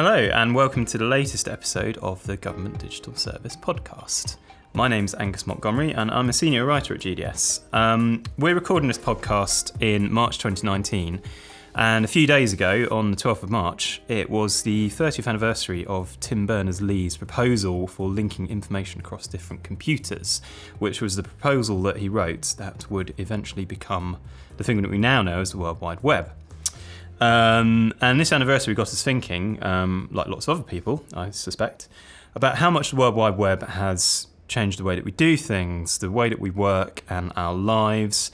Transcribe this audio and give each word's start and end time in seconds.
Hello, 0.00 0.14
and 0.14 0.54
welcome 0.54 0.84
to 0.84 0.96
the 0.96 1.04
latest 1.04 1.48
episode 1.48 1.96
of 1.96 2.24
the 2.24 2.36
Government 2.36 2.78
Digital 2.78 3.16
Service 3.16 3.56
podcast. 3.56 4.36
My 4.72 4.86
name's 4.86 5.12
Angus 5.16 5.44
Montgomery, 5.44 5.92
and 5.92 6.08
I'm 6.12 6.28
a 6.28 6.32
senior 6.32 6.64
writer 6.64 6.94
at 6.94 7.00
GDS. 7.00 7.62
Um, 7.74 8.22
we're 8.38 8.54
recording 8.54 8.86
this 8.86 8.96
podcast 8.96 9.72
in 9.82 10.12
March 10.12 10.38
2019, 10.38 11.20
and 11.74 12.04
a 12.04 12.06
few 12.06 12.28
days 12.28 12.52
ago, 12.52 12.86
on 12.92 13.10
the 13.10 13.16
12th 13.16 13.42
of 13.42 13.50
March, 13.50 14.00
it 14.06 14.30
was 14.30 14.62
the 14.62 14.88
30th 14.90 15.26
anniversary 15.26 15.84
of 15.86 16.16
Tim 16.20 16.46
Berners 16.46 16.80
Lee's 16.80 17.16
proposal 17.16 17.88
for 17.88 18.08
linking 18.08 18.48
information 18.48 19.00
across 19.00 19.26
different 19.26 19.64
computers, 19.64 20.40
which 20.78 21.02
was 21.02 21.16
the 21.16 21.24
proposal 21.24 21.82
that 21.82 21.96
he 21.96 22.08
wrote 22.08 22.54
that 22.56 22.88
would 22.88 23.14
eventually 23.18 23.64
become 23.64 24.18
the 24.58 24.62
thing 24.62 24.80
that 24.80 24.92
we 24.92 24.98
now 24.98 25.22
know 25.22 25.40
as 25.40 25.50
the 25.50 25.58
World 25.58 25.80
Wide 25.80 26.04
Web. 26.04 26.30
Um, 27.20 27.92
and 28.00 28.20
this 28.20 28.32
anniversary 28.32 28.74
got 28.74 28.88
us 28.88 29.02
thinking, 29.02 29.62
um, 29.64 30.08
like 30.12 30.28
lots 30.28 30.46
of 30.46 30.58
other 30.58 30.68
people, 30.68 31.04
I 31.14 31.30
suspect, 31.30 31.88
about 32.34 32.56
how 32.56 32.70
much 32.70 32.90
the 32.90 32.96
World 32.96 33.14
Wide 33.14 33.36
Web 33.36 33.66
has 33.66 34.28
changed 34.46 34.78
the 34.78 34.84
way 34.84 34.94
that 34.94 35.04
we 35.04 35.12
do 35.12 35.36
things, 35.36 35.98
the 35.98 36.10
way 36.10 36.28
that 36.28 36.40
we 36.40 36.50
work, 36.50 37.02
and 37.08 37.32
our 37.36 37.54
lives. 37.54 38.30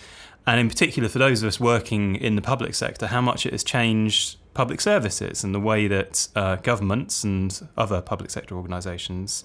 And 0.46 0.60
in 0.60 0.68
particular, 0.68 1.09
for 1.09 1.18
those 1.18 1.42
of 1.42 1.48
us 1.48 1.59
working 1.59 2.16
in 2.16 2.36
the 2.36 2.42
public 2.42 2.74
sector, 2.74 3.06
how 3.06 3.20
much 3.20 3.46
it 3.46 3.52
has 3.52 3.64
changed 3.64 4.36
public 4.52 4.80
services 4.80 5.42
and 5.42 5.54
the 5.54 5.60
way 5.60 5.88
that 5.88 6.28
uh, 6.37 6.56
governments 6.56 7.24
and 7.24 7.66
other 7.76 8.01
public 8.01 8.30
sector 8.30 8.54
organisations 8.54 9.45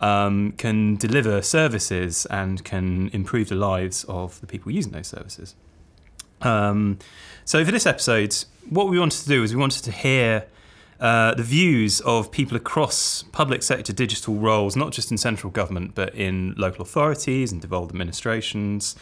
um, 0.00 0.52
can 0.52 0.96
deliver 0.96 1.42
services 1.42 2.26
and 2.26 2.64
can 2.64 3.08
improve 3.12 3.48
the 3.48 3.54
lives 3.54 4.04
of 4.08 4.40
the 4.40 4.46
people 4.46 4.72
using 4.72 4.92
those 4.92 5.08
services. 5.08 5.54
Um, 6.42 6.98
so, 7.44 7.64
for 7.64 7.70
this 7.70 7.86
episode, 7.86 8.36
what 8.68 8.88
we 8.88 8.98
wanted 8.98 9.22
to 9.22 9.28
do 9.28 9.42
is 9.42 9.54
we 9.54 9.60
wanted 9.60 9.84
to 9.84 9.92
hear 9.92 10.46
uh, 10.98 11.34
the 11.34 11.42
views 11.42 12.00
of 12.00 12.30
people 12.30 12.56
across 12.56 13.22
public 13.32 13.62
sector 13.62 13.92
digital 13.92 14.34
roles, 14.34 14.76
not 14.76 14.92
just 14.92 15.10
in 15.10 15.18
central 15.18 15.50
government, 15.50 15.94
but 15.94 16.14
in 16.14 16.54
local 16.56 16.82
authorities 16.82 17.52
and 17.52 17.60
devolved 17.60 17.90
administrations. 17.90 18.96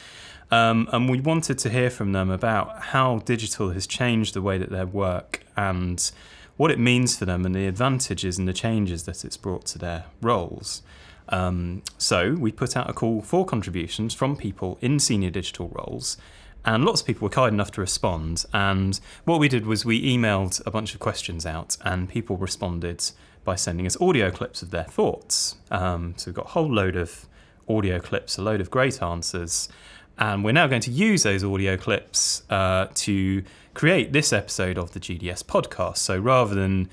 Um, 0.50 0.88
and 0.92 1.08
we 1.08 1.20
wanted 1.20 1.58
to 1.58 1.70
hear 1.70 1.90
from 1.90 2.12
them 2.12 2.30
about 2.30 2.82
how 2.82 3.18
digital 3.20 3.70
has 3.70 3.86
changed 3.86 4.34
the 4.34 4.42
way 4.42 4.58
that 4.58 4.70
they 4.70 4.84
work 4.84 5.44
and 5.56 6.10
what 6.56 6.70
it 6.70 6.78
means 6.78 7.16
for 7.16 7.24
them 7.24 7.44
and 7.44 7.54
the 7.54 7.66
advantages 7.66 8.38
and 8.38 8.46
the 8.46 8.52
changes 8.52 9.04
that 9.04 9.24
it's 9.24 9.36
brought 9.36 9.64
to 9.66 9.78
their 9.78 10.04
roles. 10.20 10.82
Um, 11.28 11.82
so 11.96 12.34
we 12.34 12.52
put 12.52 12.76
out 12.76 12.90
a 12.90 12.92
call 12.92 13.22
for 13.22 13.46
contributions 13.46 14.14
from 14.14 14.36
people 14.36 14.78
in 14.80 14.98
senior 14.98 15.30
digital 15.30 15.68
roles 15.68 16.16
and 16.64 16.84
lots 16.84 17.00
of 17.00 17.06
people 17.06 17.26
were 17.26 17.30
kind 17.30 17.52
enough 17.52 17.70
to 17.72 17.80
respond. 17.80 18.44
And 18.52 18.98
what 19.24 19.38
we 19.40 19.48
did 19.48 19.66
was 19.66 19.84
we 19.84 20.02
emailed 20.02 20.62
a 20.66 20.70
bunch 20.70 20.94
of 20.94 21.00
questions 21.00 21.44
out, 21.44 21.76
and 21.82 22.08
people 22.08 22.36
responded 22.36 23.04
by 23.44 23.54
sending 23.54 23.86
us 23.86 24.00
audio 24.00 24.30
clips 24.30 24.62
of 24.62 24.70
their 24.70 24.84
thoughts. 24.84 25.56
Um, 25.70 26.14
so 26.16 26.30
we've 26.30 26.34
got 26.34 26.46
a 26.46 26.50
whole 26.50 26.72
load 26.72 26.96
of 26.96 27.26
audio 27.68 27.98
clips, 28.00 28.38
a 28.38 28.42
load 28.42 28.60
of 28.60 28.70
great 28.70 29.02
answers. 29.02 29.68
And 30.16 30.44
we're 30.44 30.52
now 30.52 30.66
going 30.66 30.82
to 30.82 30.90
use 30.90 31.24
those 31.24 31.42
audio 31.42 31.76
clips 31.76 32.42
uh, 32.48 32.86
to 32.94 33.42
create 33.74 34.12
this 34.12 34.32
episode 34.32 34.78
of 34.78 34.92
the 34.92 35.00
GDS 35.00 35.44
podcast. 35.44 35.98
So 35.98 36.18
rather 36.18 36.54
than 36.54 36.88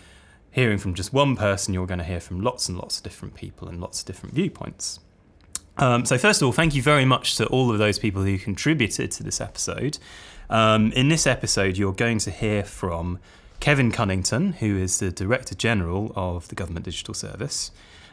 hearing 0.51 0.77
from 0.77 0.93
just 0.93 1.13
one 1.13 1.35
person, 1.35 1.73
you're 1.73 1.87
going 1.87 1.99
to 1.99 2.03
hear 2.05 2.19
from 2.19 2.41
lots 2.41 2.67
and 2.67 2.77
lots 2.77 2.97
of 2.97 3.03
different 3.03 3.35
people 3.35 3.67
and 3.67 3.79
lots 3.79 4.01
of 4.01 4.07
different 4.07 4.35
viewpoints. 4.35 4.99
Um, 5.77 6.05
so, 6.05 6.17
first 6.17 6.41
of 6.41 6.45
all, 6.45 6.51
thank 6.51 6.75
you 6.75 6.81
very 6.81 7.05
much 7.05 7.35
to 7.37 7.45
all 7.47 7.71
of 7.71 7.77
those 7.77 7.97
people 7.97 8.23
who 8.23 8.37
contributed 8.37 9.11
to 9.11 9.23
this 9.23 9.41
episode. 9.41 9.97
Um, 10.49 10.91
in 10.91 11.09
this 11.09 11.25
episode, 11.25 11.77
you're 11.77 11.93
going 11.93 12.19
to 12.19 12.31
hear 12.31 12.63
from 12.63 13.19
Kevin 13.59 13.91
Cunnington, 13.91 14.53
who 14.53 14.77
is 14.77 14.99
the 14.99 15.11
Director 15.11 15.55
General 15.55 16.11
of 16.15 16.47
the 16.49 16.55
Government 16.55 16.85
Digital 16.85 17.13
Service. 17.13 17.71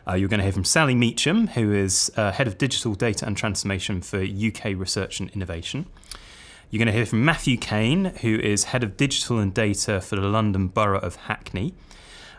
Uh, 0.08 0.14
you're 0.14 0.28
going 0.28 0.38
to 0.38 0.44
hear 0.44 0.52
from 0.52 0.64
Sally 0.64 0.94
Meacham, 0.94 1.48
who 1.48 1.72
is 1.72 2.10
uh, 2.16 2.32
Head 2.32 2.46
of 2.46 2.56
Digital 2.56 2.94
Data 2.94 3.26
and 3.26 3.36
Transformation 3.36 4.00
for 4.00 4.22
UK 4.22 4.66
Research 4.76 5.20
and 5.20 5.28
Innovation. 5.30 5.86
You're 6.70 6.78
going 6.78 6.86
to 6.86 6.92
hear 6.92 7.06
from 7.06 7.24
Matthew 7.24 7.56
Cain, 7.56 8.06
who 8.20 8.38
is 8.38 8.64
Head 8.64 8.82
of 8.82 8.96
Digital 8.96 9.38
and 9.38 9.52
Data 9.52 10.00
for 10.00 10.16
the 10.16 10.22
London 10.22 10.68
Borough 10.68 11.00
of 11.00 11.16
Hackney. 11.16 11.74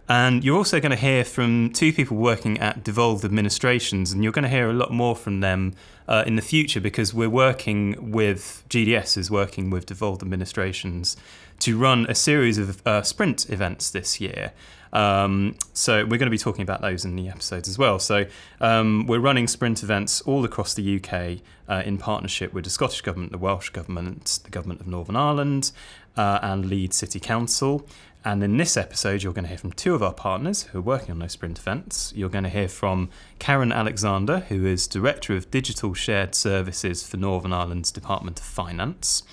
And 0.10 0.44
you're 0.44 0.58
also 0.58 0.80
going 0.80 0.90
to 0.90 0.98
hear 0.98 1.24
from 1.24 1.70
two 1.72 1.94
people 1.94 2.18
working 2.18 2.58
at 2.58 2.84
devolved 2.84 3.24
administrations, 3.24 4.12
and 4.12 4.24
you're 4.24 4.34
going 4.34 4.44
to 4.44 4.50
hear 4.50 4.68
a 4.68 4.74
lot 4.74 4.92
more 4.92 5.16
from 5.16 5.42
them 5.42 5.76
uh, 6.08 6.24
in 6.26 6.36
the 6.36 6.42
future 6.42 6.82
because 6.82 7.14
we're 7.14 7.30
working 7.30 8.12
with 8.12 8.64
GDS 8.70 9.18
is 9.18 9.30
working 9.30 9.70
with 9.70 9.86
devolved 9.86 10.24
administrations 10.24 11.16
to 11.60 11.78
run 11.78 12.08
a 12.10 12.16
series 12.16 12.58
of 12.58 12.82
uh, 12.88 13.04
sprint 13.04 13.52
events 13.52 13.92
this 13.92 14.20
year. 14.20 14.52
Um, 14.92 15.56
so 15.74 16.04
we're 16.04 16.18
going 16.18 16.22
to 16.22 16.32
be 16.32 16.40
talking 16.40 16.64
about 16.64 16.82
those 16.82 17.06
in 17.06 17.16
the 17.16 17.30
episodes 17.30 17.70
as 17.70 17.78
well. 17.78 18.00
So 18.00 18.26
um, 18.60 19.06
we're 19.06 19.20
running 19.20 19.48
sprint 19.48 19.84
events 19.84 20.22
all 20.22 20.44
across 20.44 20.74
the 20.74 21.00
UK 21.00 21.42
uh, 21.68 21.84
in 21.86 22.00
partnership 22.00 22.54
with 22.54 22.64
the 22.64 22.72
Scottish 22.72 23.02
Government, 23.02 23.32
the 23.32 23.38
Welsh 23.38 23.70
Government, 23.70 24.40
the 24.44 24.50
Government 24.50 24.82
of 24.82 24.88
Northern 24.88 25.16
Ireland, 25.16 25.72
uh, 26.18 26.40
and 26.42 26.66
Leeds 26.66 26.98
City 26.98 27.20
Council. 27.20 27.86
And 28.26 28.44
in 28.44 28.58
this 28.58 28.76
episode, 28.76 29.24
you're 29.24 29.32
going 29.34 29.46
to 29.46 29.50
hear 29.50 29.58
from 29.58 29.72
two 29.72 29.96
of 29.96 30.04
our 30.04 30.14
partners 30.14 30.64
who 30.64 30.80
are 30.80 30.82
working 30.82 31.12
on 31.12 31.20
those 31.20 31.32
sprint 31.32 31.58
events. 31.58 32.12
You're 32.14 32.30
going 32.30 32.44
to 32.44 32.50
hear 32.50 32.68
from 32.68 33.10
Karen 33.40 33.72
Alexander, 33.72 34.40
who 34.40 34.66
is 34.66 34.88
Director 34.88 35.38
of 35.38 35.50
Digital 35.50 35.94
Shared 35.94 36.36
Services 36.36 37.08
for 37.08 37.16
Northern 37.16 37.54
Ireland's 37.54 37.92
Department 37.92 38.40
of 38.40 38.46
Finance. 38.46 39.24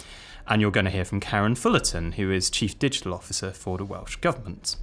And 0.46 0.62
you're 0.62 0.70
going 0.70 0.84
to 0.84 0.90
hear 0.92 1.04
from 1.04 1.20
Caren 1.20 1.58
Fullerton, 1.58 2.12
who 2.12 2.30
is 2.30 2.48
Chief 2.48 2.78
Digital 2.78 3.12
Officer 3.12 3.50
for 3.50 3.76
the 3.76 3.84
Welsh 3.84 4.16
Government. 4.16 4.76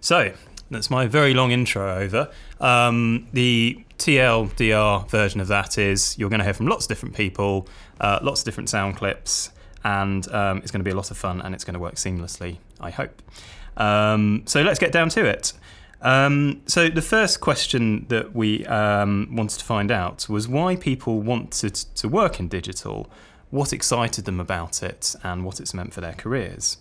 So, 0.00 0.32
that's 0.68 0.90
my 0.90 1.06
very 1.06 1.32
long 1.32 1.52
intro 1.52 1.96
over. 1.96 2.28
Um, 2.60 3.28
the 3.32 3.84
TLDR 3.98 5.08
version 5.08 5.40
of 5.40 5.46
that 5.48 5.78
is 5.78 6.18
you're 6.18 6.30
going 6.30 6.38
to 6.40 6.44
hear 6.44 6.54
from 6.54 6.66
lots 6.66 6.86
of 6.86 6.88
different 6.88 7.14
people, 7.14 7.68
uh, 8.00 8.18
lots 8.20 8.40
of 8.40 8.46
different 8.46 8.68
sound 8.68 8.96
clips 8.96 9.50
and 9.84 10.30
um, 10.32 10.58
it's 10.58 10.70
going 10.70 10.80
to 10.80 10.84
be 10.84 10.90
a 10.90 10.96
lot 10.96 11.10
of 11.10 11.16
fun 11.16 11.40
and 11.40 11.54
it's 11.54 11.64
going 11.64 11.74
to 11.74 11.80
work 11.80 11.94
seamlessly, 11.94 12.58
I 12.80 12.90
hope. 12.90 13.22
Um, 13.76 14.42
so 14.46 14.62
let's 14.62 14.78
get 14.78 14.92
down 14.92 15.08
to 15.10 15.24
it. 15.24 15.52
Um, 16.02 16.62
so 16.66 16.88
the 16.88 17.02
first 17.02 17.40
question 17.40 18.06
that 18.08 18.34
we 18.34 18.64
um, 18.66 19.28
wanted 19.32 19.58
to 19.58 19.64
find 19.64 19.90
out 19.90 20.28
was 20.28 20.48
why 20.48 20.76
people 20.76 21.20
wanted 21.20 21.74
to 21.74 22.08
work 22.08 22.40
in 22.40 22.48
digital, 22.48 23.10
what 23.50 23.72
excited 23.72 24.24
them 24.24 24.40
about 24.40 24.82
it, 24.82 25.14
and 25.22 25.44
what 25.44 25.60
it's 25.60 25.74
meant 25.74 25.92
for 25.92 26.00
their 26.00 26.14
careers. 26.14 26.78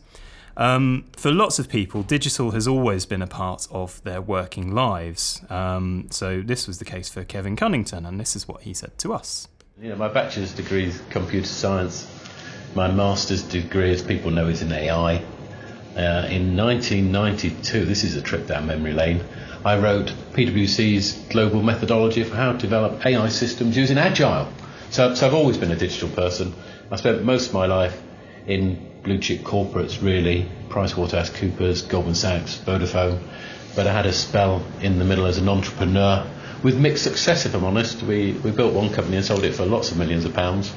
Um, 0.55 1.05
for 1.15 1.31
lots 1.31 1.59
of 1.59 1.69
people, 1.69 2.03
digital 2.03 2.51
has 2.51 2.67
always 2.67 3.05
been 3.05 3.21
a 3.21 3.27
part 3.27 3.67
of 3.71 4.01
their 4.03 4.21
working 4.21 4.73
lives. 4.73 5.41
Um, 5.49 6.07
so 6.11 6.41
this 6.41 6.67
was 6.67 6.79
the 6.79 6.85
case 6.85 7.09
for 7.09 7.23
Kevin 7.23 7.55
Cunnington, 7.55 8.05
and 8.05 8.19
this 8.19 8.35
is 8.35 8.47
what 8.47 8.63
he 8.63 8.73
said 8.73 8.97
to 8.99 9.13
us. 9.13 9.47
You 9.81 9.89
know, 9.89 9.95
my 9.95 10.09
bachelor's 10.09 10.53
degree 10.53 10.85
is 10.85 11.01
computer 11.09 11.47
science 11.47 12.07
my 12.75 12.89
master's 12.89 13.41
degree, 13.41 13.91
as 13.91 14.01
people 14.01 14.29
know, 14.29 14.47
is 14.47 14.61
in 14.61 14.71
AI. 14.71 15.23
Uh, 15.95 16.27
in 16.29 16.55
1992, 16.55 17.85
this 17.85 18.03
is 18.03 18.15
a 18.15 18.21
trip 18.21 18.47
down 18.47 18.67
memory 18.67 18.93
lane, 18.93 19.23
I 19.65 19.77
wrote 19.77 20.13
PwC's 20.33 21.13
global 21.29 21.61
methodology 21.61 22.23
for 22.23 22.35
how 22.35 22.53
to 22.53 22.57
develop 22.57 23.05
AI 23.05 23.27
systems 23.27 23.75
using 23.75 23.97
Agile. 23.97 24.47
So, 24.89 25.13
so 25.15 25.27
I've 25.27 25.33
always 25.33 25.57
been 25.57 25.71
a 25.71 25.75
digital 25.75 26.07
person. 26.09 26.53
I 26.89 26.95
spent 26.95 27.23
most 27.23 27.47
of 27.47 27.53
my 27.53 27.65
life 27.65 28.01
in 28.47 28.87
blue 29.03 29.19
chip 29.19 29.41
corporates, 29.41 30.01
really, 30.01 30.49
PricewaterhouseCoopers, 30.69 31.89
Goldman 31.89 32.15
Sachs, 32.15 32.57
Vodafone. 32.65 33.19
But 33.75 33.85
I 33.85 33.93
had 33.93 34.05
a 34.05 34.13
spell 34.13 34.63
in 34.81 34.97
the 34.97 35.05
middle 35.05 35.25
as 35.25 35.37
an 35.37 35.49
entrepreneur 35.49 36.25
with 36.63 36.79
mixed 36.79 37.03
success, 37.03 37.45
if 37.45 37.53
I'm 37.53 37.65
honest. 37.65 38.01
We, 38.03 38.33
we 38.33 38.51
built 38.51 38.73
one 38.73 38.93
company 38.93 39.17
and 39.17 39.25
sold 39.25 39.43
it 39.43 39.53
for 39.53 39.65
lots 39.65 39.91
of 39.91 39.97
millions 39.97 40.23
of 40.23 40.33
pounds. 40.33 40.71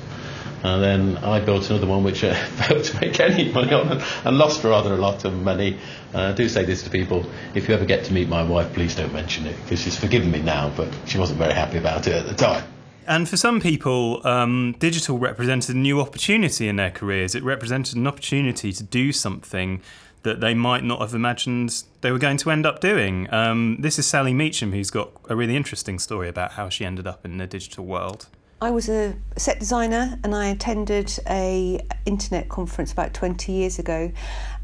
And 0.63 0.83
then 0.83 1.17
I 1.25 1.41
built 1.41 1.69
another 1.71 1.87
one 1.87 2.05
which 2.05 2.23
uh, 2.23 2.35
failed 2.35 2.85
to 2.85 3.01
make 3.01 3.19
any 3.19 3.51
money 3.53 3.73
on 3.73 4.01
and, 4.25 4.39
lost 4.39 4.63
rather 4.65 4.95
a 4.95 4.97
lot 4.97 5.25
of 5.25 5.35
money. 5.35 5.79
I 6.15 6.33
do 6.33 6.49
say 6.49 6.65
this 6.65 6.83
to 6.85 6.91
people 6.91 7.27
if 7.55 7.69
you 7.69 7.75
ever 7.75 7.85
get 7.85 8.05
to 8.07 8.13
meet 8.13 8.29
my 8.29 8.43
wife, 8.43 8.73
please 8.73 8.95
don't 8.95 9.13
mention 9.13 9.47
it 9.47 9.57
because 9.63 9.81
she's 9.81 9.99
forgiven 9.99 10.31
me 10.31 10.43
now, 10.43 10.73
but 10.77 10.89
she 11.07 11.19
wasn't 11.19 11.39
very 11.39 11.55
happy 11.55 11.79
about 11.79 12.07
it 12.07 12.15
at 12.15 12.27
the 12.27 12.35
time. 12.35 12.65
And 13.07 13.29
for 13.29 13.37
some 13.37 13.61
people, 13.61 14.25
um, 14.27 14.77
digital 14.79 15.19
represented 15.19 15.75
a 15.75 15.79
new 15.79 16.01
opportunity 16.01 16.69
in 16.69 16.77
their 16.77 16.91
careers. 16.91 17.35
It 17.35 17.43
represented 17.43 17.97
an 17.97 18.07
opportunity 18.07 18.73
to 18.73 18.83
do 18.85 19.11
something 19.13 19.83
that 20.23 20.41
they 20.41 20.55
might 20.55 20.85
not 20.85 21.01
have 21.01 21.15
imagined 21.15 21.83
they 22.01 22.13
were 22.13 22.19
going 22.19 22.37
to 22.37 22.51
end 22.51 22.65
up 22.65 22.81
doing. 22.81 23.33
Um, 23.35 23.77
this 23.81 23.99
is 23.99 24.07
Sally 24.07 24.33
Meacham, 24.33 24.73
who's 24.73 24.91
got 24.91 25.11
a 25.29 25.35
really 25.35 25.57
interesting 25.57 25.99
story 25.99 26.29
about 26.29 26.53
how 26.53 26.69
she 26.69 26.85
ended 26.85 27.09
up 27.09 27.25
in 27.25 27.39
the 27.39 27.47
digital 27.49 27.85
world. 27.85 28.29
I 28.63 28.71
was 28.71 28.89
a 28.89 29.17
set 29.37 29.59
designer 29.59 30.21
and 30.23 30.37
I 30.37 30.47
attended 30.47 31.19
a 31.29 31.81
internet 32.07 32.49
conference 32.49 32.93
about 32.93 33.13
20 33.13 33.51
years 33.51 33.81
ago 33.81 34.13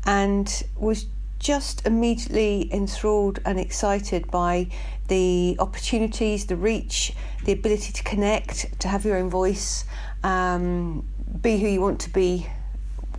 and 0.06 0.62
was 0.76 1.06
just 1.40 1.84
immediately 1.84 2.72
enthralled 2.72 3.40
and 3.44 3.58
excited 3.58 4.30
by 4.30 4.68
the 5.08 5.56
opportunities, 5.58 6.46
the 6.46 6.54
reach, 6.54 7.12
the 7.44 7.50
ability 7.50 7.92
to 7.92 8.04
connect, 8.04 8.78
to 8.78 8.86
have 8.86 9.04
your 9.04 9.16
own 9.16 9.30
voice, 9.30 9.84
um, 10.22 11.04
be 11.42 11.58
who 11.58 11.66
you 11.66 11.80
want 11.80 11.98
to 12.02 12.10
be 12.10 12.46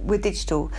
with 0.02 0.24
digital. 0.24 0.72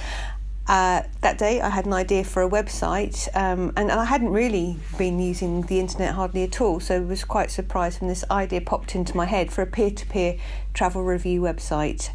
Uh, 0.67 1.03
that 1.21 1.39
day, 1.39 1.61
I 1.61 1.71
had 1.71 1.87
an 1.87 1.93
idea 1.93 2.23
for 2.23 2.43
a 2.43 2.49
website, 2.49 3.29
um, 3.35 3.73
and 3.77 3.91
I 3.91 4.05
hadn't 4.05 4.31
really 4.31 4.77
been 4.99 5.19
using 5.19 5.63
the 5.63 5.81
internet 5.81 6.15
hardly 6.15 6.45
at 6.45 6.61
all, 6.61 6.79
so 6.81 6.97
I 6.97 7.01
was 7.01 7.25
quite 7.25 7.51
surprised 7.51 8.01
when 8.01 8.09
this 8.09 8.25
idea 8.31 8.61
popped 8.61 8.95
into 8.95 9.17
my 9.17 9.27
head 9.27 9.51
for 9.51 9.63
a 9.63 9.67
peer 9.67 9.91
to 9.91 10.07
peer 10.07 10.37
travel 10.73 11.03
review 11.03 11.41
website. 11.41 12.11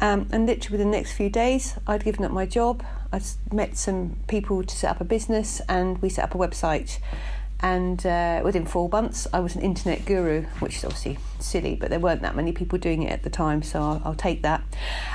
Um, 0.00 0.28
and 0.32 0.46
literally 0.46 0.78
within 0.78 0.90
the 0.90 0.96
next 0.96 1.12
few 1.12 1.28
days, 1.28 1.76
I'd 1.86 2.04
given 2.04 2.24
up 2.24 2.32
my 2.32 2.46
job. 2.46 2.82
I'd 3.12 3.22
met 3.52 3.76
some 3.76 4.16
people 4.28 4.62
to 4.62 4.74
set 4.74 4.92
up 4.92 5.00
a 5.00 5.04
business, 5.04 5.60
and 5.68 6.00
we 6.00 6.08
set 6.08 6.24
up 6.24 6.34
a 6.34 6.38
website. 6.38 7.00
And 7.62 8.06
uh, 8.06 8.40
within 8.42 8.64
four 8.64 8.88
months, 8.88 9.26
I 9.34 9.40
was 9.40 9.54
an 9.54 9.60
internet 9.60 10.06
guru, 10.06 10.44
which 10.60 10.76
is 10.76 10.84
obviously 10.84 11.18
silly, 11.38 11.74
but 11.74 11.90
there 11.90 12.00
weren't 12.00 12.22
that 12.22 12.34
many 12.34 12.52
people 12.52 12.78
doing 12.78 13.02
it 13.02 13.12
at 13.12 13.24
the 13.24 13.30
time, 13.30 13.62
so 13.62 13.82
I'll, 13.82 14.02
I'll 14.06 14.14
take 14.14 14.40
that. 14.40 14.62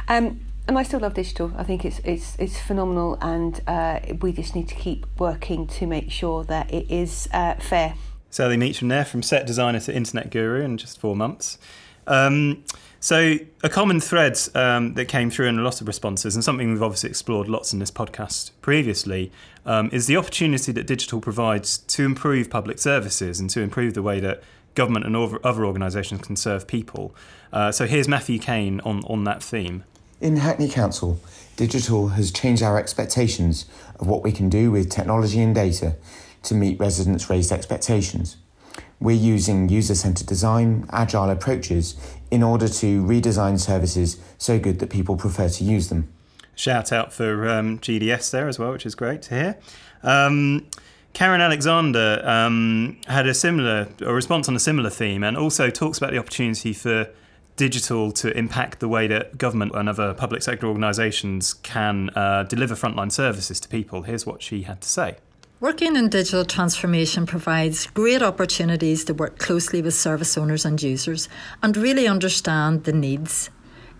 Um, 0.07 0.42
and 0.68 0.78
I 0.78 0.84
still 0.84 1.00
love 1.00 1.14
digital. 1.14 1.52
I 1.58 1.64
think 1.64 1.86
it's 1.86 2.00
it's 2.00 2.36
it's 2.40 2.60
phenomenal, 2.60 3.18
and 3.22 3.62
uh, 3.68 4.00
we 4.22 4.32
just 4.32 4.56
need 4.56 4.68
to 4.70 4.76
keep 4.76 5.06
working 5.20 5.68
to 5.68 5.86
make 5.88 6.12
sure 6.12 6.44
that 6.46 6.74
it 6.74 6.90
is 6.90 7.30
uh, 7.34 7.56
fair. 7.56 7.96
Sally 8.30 8.58
Meacham 8.58 8.90
there, 8.90 9.06
from 9.06 9.24
set 9.24 9.48
designer 9.48 9.80
to 9.80 9.96
internet 9.96 10.30
guru 10.30 10.62
in 10.62 10.78
just 10.78 11.00
four 11.00 11.16
months. 11.16 11.58
Um, 12.08 12.64
so, 13.00 13.38
a 13.64 13.70
common 13.70 14.00
thread 14.00 14.40
um, 14.56 14.96
that 14.96 15.06
came 15.06 15.30
through 15.30 15.48
in 15.48 15.60
a 15.60 15.62
lot 15.62 15.80
of 15.80 15.88
responses, 15.88 16.36
and 16.36 16.44
something 16.44 16.72
we've 16.72 16.82
obviously 16.82 17.10
explored 17.10 17.48
lots 17.48 17.72
in 17.72 17.80
this 17.80 17.92
podcast 17.92 18.52
previously, 18.62 19.32
um, 19.66 19.90
is 19.94 20.08
the 20.08 20.18
opportunity 20.18 20.72
that 20.72 20.88
digital 20.88 21.22
provides 21.22 21.78
to 21.78 22.04
improve 22.04 22.50
public 22.50 22.80
services 22.80 23.40
and 23.40 23.50
to 23.52 23.62
improve 23.62 23.94
the 23.94 24.02
way 24.02 24.20
that 24.20 24.42
government 24.74 25.06
and 25.06 25.16
other 25.16 25.66
organisations 25.66 26.22
can 26.22 26.36
serve 26.36 26.68
people. 26.68 27.16
Uh, 27.54 27.72
so, 27.72 27.86
here's 27.86 28.08
Matthew 28.08 28.40
Cain 28.40 28.82
on, 28.82 29.04
on 29.06 29.24
that 29.26 29.44
theme. 29.44 29.84
In 30.25 30.38
Hackney 30.38 30.69
Council, 30.69 31.19
digital 31.56 32.07
has 32.07 32.31
changed 32.31 32.63
our 32.63 32.80
expectations 32.80 33.68
of 34.00 34.07
what 34.07 34.24
we 34.24 34.31
can 34.31 34.50
do 34.50 34.72
with 34.72 34.89
technology 34.89 35.39
and 35.39 35.54
data 35.54 35.98
to 36.42 36.56
meet 36.56 36.80
residents' 36.80 37.30
raised 37.30 37.51
expectations. 37.51 38.38
We're 39.00 39.18
using 39.18 39.69
user 39.69 39.94
centered 39.94 40.25
design, 40.25 40.88
agile 40.92 41.30
approaches 41.30 41.95
in 42.31 42.42
order 42.42 42.68
to 42.68 43.04
redesign 43.04 43.60
services 43.60 44.19
so 44.39 44.57
good 44.57 44.80
that 44.80 44.89
people 44.89 45.16
prefer 45.16 45.48
to 45.48 45.63
use 45.63 45.89
them. 45.89 46.12
Shout 46.56 46.92
out 46.92 47.13
for 47.13 47.48
um, 47.48 47.77
GDS 47.77 48.31
there 48.31 48.48
as 48.48 48.57
well, 48.57 48.72
which 48.72 48.88
is 48.88 48.95
great 48.95 49.22
to 49.22 49.36
hear. 49.36 49.57
Um, 50.01 50.66
Karen 51.13 51.39
Alexander 51.39 52.24
um, 52.25 52.98
had 53.06 53.27
a 53.27 53.36
similar 53.36 53.89
a 54.01 54.12
response 54.12 54.50
on 54.50 54.56
a 54.56 54.60
similar 54.60 54.89
theme 54.89 55.24
and 55.24 55.38
also 55.38 55.69
talks 55.69 56.00
about 56.00 56.10
the 56.10 56.18
opportunity 56.18 56.74
for 56.74 57.12
digital 57.56 58.12
to 58.12 58.36
impact 58.38 58.80
the 58.80 58.88
way 58.88 59.07
that 59.07 59.38
government 59.38 59.74
and 59.75 59.88
other 59.88 60.13
public 60.13 60.42
sector 60.44 60.68
organisations 60.68 61.54
can 61.54 62.10
uh, 62.16 62.44
deliver 62.44 62.75
frontline 62.75 63.12
services 63.12 63.60
to 63.62 63.69
people. 63.69 64.04
Here's 64.04 64.25
what 64.25 64.42
she 64.42 64.63
had 64.63 64.81
to 64.81 64.90
say. 64.90 65.16
Working 65.62 65.96
in 65.96 66.10
digital 66.10 66.44
transformation 66.44 67.25
provides 67.25 67.88
great 67.88 68.22
opportunities 68.22 69.06
to 69.06 69.13
work 69.13 69.40
closely 69.40 69.81
with 69.81 69.94
service 69.94 70.38
owners 70.38 70.66
and 70.66 70.81
users 70.84 71.30
and 71.63 71.78
really 71.78 72.07
understand 72.07 72.84
the 72.84 72.92
needs. 72.92 73.50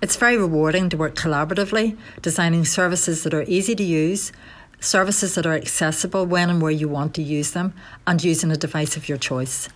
It's 0.02 0.18
very 0.18 0.38
rewarding 0.38 0.90
to 0.90 0.98
work 0.98 1.16
collaboratively, 1.16 1.98
designing 2.22 2.66
services 2.66 3.24
that 3.24 3.34
are 3.34 3.44
easy 3.44 3.74
to 3.74 3.84
use, 3.84 4.34
services 4.82 5.36
that 5.36 5.46
are 5.46 5.54
accessible 5.54 6.26
when 6.26 6.50
and 6.50 6.62
where 6.62 6.72
you 6.72 6.90
want 6.90 7.16
to 7.16 7.24
use 7.24 7.52
them, 7.52 7.74
and 8.06 8.22
using 8.22 8.52
a 8.52 8.58
device 8.58 8.98
of 8.98 9.08
your 9.08 9.18
choice. 9.18 9.70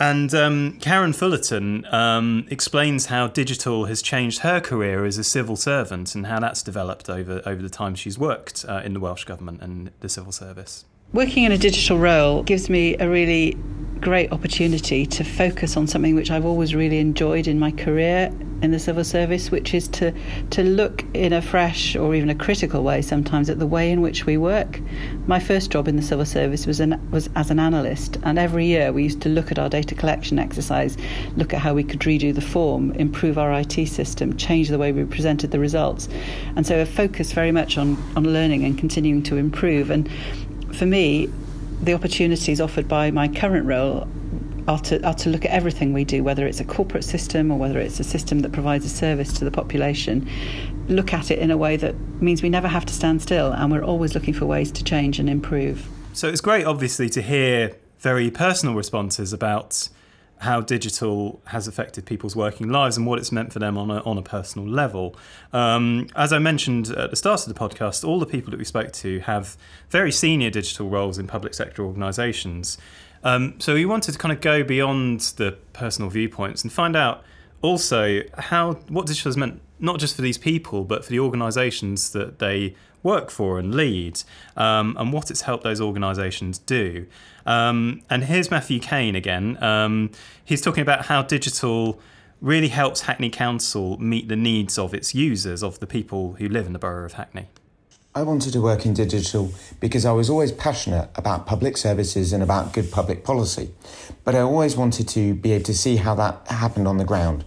And 0.00 0.32
um, 0.32 0.78
Caren 0.80 1.14
Fullerton 1.14 1.84
um, 1.92 2.46
explains 2.50 3.06
how 3.06 3.26
digital 3.26 3.86
has 3.86 4.00
changed 4.00 4.40
her 4.40 4.60
career 4.60 5.04
as 5.04 5.18
a 5.18 5.24
civil 5.24 5.56
servant 5.56 6.14
and 6.14 6.26
how 6.26 6.38
that's 6.38 6.62
developed 6.62 7.10
over, 7.10 7.42
over 7.44 7.60
the 7.60 7.68
time 7.68 7.96
she's 7.96 8.16
worked 8.16 8.64
uh, 8.68 8.82
in 8.84 8.94
the 8.94 9.00
Welsh 9.00 9.24
Government 9.24 9.60
and 9.60 9.90
the 10.00 10.08
civil 10.08 10.30
service. 10.30 10.84
Working 11.14 11.44
in 11.44 11.52
a 11.52 11.58
digital 11.58 11.98
role 11.98 12.42
gives 12.42 12.68
me 12.68 12.94
a 12.98 13.08
really 13.08 13.56
great 13.98 14.30
opportunity 14.30 15.06
to 15.06 15.24
focus 15.24 15.74
on 15.74 15.86
something 15.86 16.14
which 16.14 16.30
I've 16.30 16.44
always 16.44 16.74
really 16.74 16.98
enjoyed 16.98 17.46
in 17.46 17.58
my 17.58 17.70
career 17.70 18.30
in 18.60 18.72
the 18.72 18.78
civil 18.78 19.04
service, 19.04 19.50
which 19.50 19.72
is 19.72 19.88
to 19.88 20.12
to 20.50 20.62
look 20.62 21.06
in 21.14 21.32
a 21.32 21.40
fresh 21.40 21.96
or 21.96 22.14
even 22.14 22.28
a 22.28 22.34
critical 22.34 22.82
way 22.82 23.00
sometimes 23.00 23.48
at 23.48 23.58
the 23.58 23.66
way 23.66 23.90
in 23.90 24.02
which 24.02 24.26
we 24.26 24.36
work. 24.36 24.80
My 25.26 25.40
first 25.40 25.70
job 25.70 25.88
in 25.88 25.96
the 25.96 26.02
civil 26.02 26.26
service 26.26 26.66
was 26.66 26.78
an, 26.78 27.00
was 27.10 27.30
as 27.36 27.50
an 27.50 27.58
analyst, 27.58 28.18
and 28.22 28.38
every 28.38 28.66
year 28.66 28.92
we 28.92 29.04
used 29.04 29.22
to 29.22 29.30
look 29.30 29.50
at 29.50 29.58
our 29.58 29.70
data 29.70 29.94
collection 29.94 30.38
exercise, 30.38 30.98
look 31.36 31.54
at 31.54 31.60
how 31.60 31.72
we 31.72 31.84
could 31.84 32.00
redo 32.00 32.34
the 32.34 32.42
form, 32.42 32.92
improve 32.92 33.38
our 33.38 33.50
IT 33.58 33.86
system, 33.86 34.36
change 34.36 34.68
the 34.68 34.78
way 34.78 34.92
we 34.92 35.04
presented 35.04 35.52
the 35.52 35.58
results, 35.58 36.06
and 36.54 36.66
so 36.66 36.80
a 36.80 36.84
focus 36.84 37.32
very 37.32 37.50
much 37.50 37.78
on 37.78 37.96
on 38.14 38.24
learning 38.24 38.62
and 38.64 38.76
continuing 38.76 39.22
to 39.22 39.38
improve 39.38 39.90
and 39.90 40.06
for 40.72 40.86
me, 40.86 41.30
the 41.82 41.94
opportunities 41.94 42.60
offered 42.60 42.88
by 42.88 43.10
my 43.10 43.28
current 43.28 43.66
role 43.66 44.08
are 44.66 44.78
to, 44.80 45.04
are 45.06 45.14
to 45.14 45.30
look 45.30 45.44
at 45.44 45.50
everything 45.50 45.92
we 45.92 46.04
do, 46.04 46.22
whether 46.22 46.46
it's 46.46 46.60
a 46.60 46.64
corporate 46.64 47.04
system 47.04 47.50
or 47.50 47.58
whether 47.58 47.78
it's 47.78 47.98
a 48.00 48.04
system 48.04 48.40
that 48.40 48.52
provides 48.52 48.84
a 48.84 48.88
service 48.88 49.32
to 49.32 49.44
the 49.44 49.50
population, 49.50 50.28
look 50.88 51.12
at 51.12 51.30
it 51.30 51.38
in 51.38 51.50
a 51.50 51.56
way 51.56 51.76
that 51.76 51.98
means 52.20 52.42
we 52.42 52.50
never 52.50 52.68
have 52.68 52.84
to 52.84 52.92
stand 52.92 53.22
still 53.22 53.52
and 53.52 53.72
we're 53.72 53.84
always 53.84 54.14
looking 54.14 54.34
for 54.34 54.44
ways 54.46 54.70
to 54.72 54.84
change 54.84 55.18
and 55.18 55.30
improve. 55.30 55.88
So 56.12 56.28
it's 56.28 56.40
great, 56.40 56.66
obviously, 56.66 57.08
to 57.10 57.22
hear 57.22 57.76
very 58.00 58.30
personal 58.30 58.74
responses 58.74 59.32
about 59.32 59.88
how 60.40 60.60
digital 60.60 61.40
has 61.46 61.66
affected 61.66 62.06
people's 62.06 62.36
working 62.36 62.68
lives 62.68 62.96
and 62.96 63.06
what 63.06 63.18
it's 63.18 63.32
meant 63.32 63.52
for 63.52 63.58
them 63.58 63.76
on 63.76 63.90
a, 63.90 64.00
on 64.02 64.16
a 64.18 64.22
personal 64.22 64.68
level. 64.68 65.16
Um, 65.52 66.08
as 66.14 66.32
I 66.32 66.38
mentioned 66.38 66.90
at 66.90 67.10
the 67.10 67.16
start 67.16 67.46
of 67.46 67.52
the 67.52 67.58
podcast, 67.58 68.06
all 68.06 68.18
the 68.18 68.26
people 68.26 68.50
that 68.52 68.58
we 68.58 68.64
spoke 68.64 68.92
to 68.92 69.20
have 69.20 69.56
very 69.90 70.12
senior 70.12 70.50
digital 70.50 70.88
roles 70.88 71.18
in 71.18 71.26
public 71.26 71.54
sector 71.54 71.84
organisations. 71.84 72.78
Um, 73.24 73.58
so 73.58 73.74
we 73.74 73.84
wanted 73.84 74.12
to 74.12 74.18
kind 74.18 74.32
of 74.32 74.40
go 74.40 74.62
beyond 74.62 75.20
the 75.36 75.58
personal 75.72 76.08
viewpoints 76.08 76.62
and 76.62 76.72
find 76.72 76.94
out 76.94 77.24
also 77.62 78.22
how 78.38 78.74
what 78.88 79.06
digital 79.06 79.30
has 79.30 79.36
meant 79.36 79.60
not 79.80 79.98
just 79.98 80.14
for 80.14 80.22
these 80.22 80.38
people 80.38 80.84
but 80.84 81.04
for 81.04 81.10
the 81.10 81.18
organisations 81.18 82.10
that 82.10 82.38
they 82.38 82.74
work 83.02 83.30
for 83.30 83.58
and 83.58 83.74
lead, 83.74 84.22
um, 84.56 84.96
and 84.98 85.12
what 85.12 85.30
it's 85.30 85.42
helped 85.42 85.64
those 85.64 85.80
organisations 85.80 86.58
do. 86.58 87.06
Um, 87.46 88.02
and 88.10 88.24
here's 88.24 88.50
Matthew 88.50 88.80
Cain 88.80 89.16
again. 89.16 89.62
Um, 89.62 90.10
he's 90.44 90.60
talking 90.60 90.82
about 90.82 91.06
how 91.06 91.22
digital 91.22 92.00
really 92.40 92.68
helps 92.68 93.02
Hackney 93.02 93.30
Council 93.30 94.00
meet 94.00 94.28
the 94.28 94.36
needs 94.36 94.78
of 94.78 94.94
its 94.94 95.14
users, 95.14 95.62
of 95.62 95.80
the 95.80 95.86
people 95.86 96.34
who 96.34 96.48
live 96.48 96.66
in 96.66 96.72
the 96.72 96.78
borough 96.78 97.04
of 97.04 97.14
Hackney. 97.14 97.48
I 98.14 98.22
wanted 98.22 98.52
to 98.54 98.60
work 98.60 98.84
in 98.84 98.94
digital 98.94 99.52
because 99.80 100.04
I 100.04 100.12
was 100.12 100.28
always 100.28 100.50
passionate 100.50 101.08
about 101.14 101.46
public 101.46 101.76
services 101.76 102.32
and 102.32 102.42
about 102.42 102.72
good 102.72 102.90
public 102.90 103.22
policy, 103.22 103.70
but 104.24 104.34
I 104.34 104.40
always 104.40 104.76
wanted 104.76 105.08
to 105.10 105.34
be 105.34 105.52
able 105.52 105.64
to 105.66 105.74
see 105.74 105.96
how 105.96 106.14
that 106.16 106.48
happened 106.48 106.88
on 106.88 106.96
the 106.96 107.04
ground. 107.04 107.44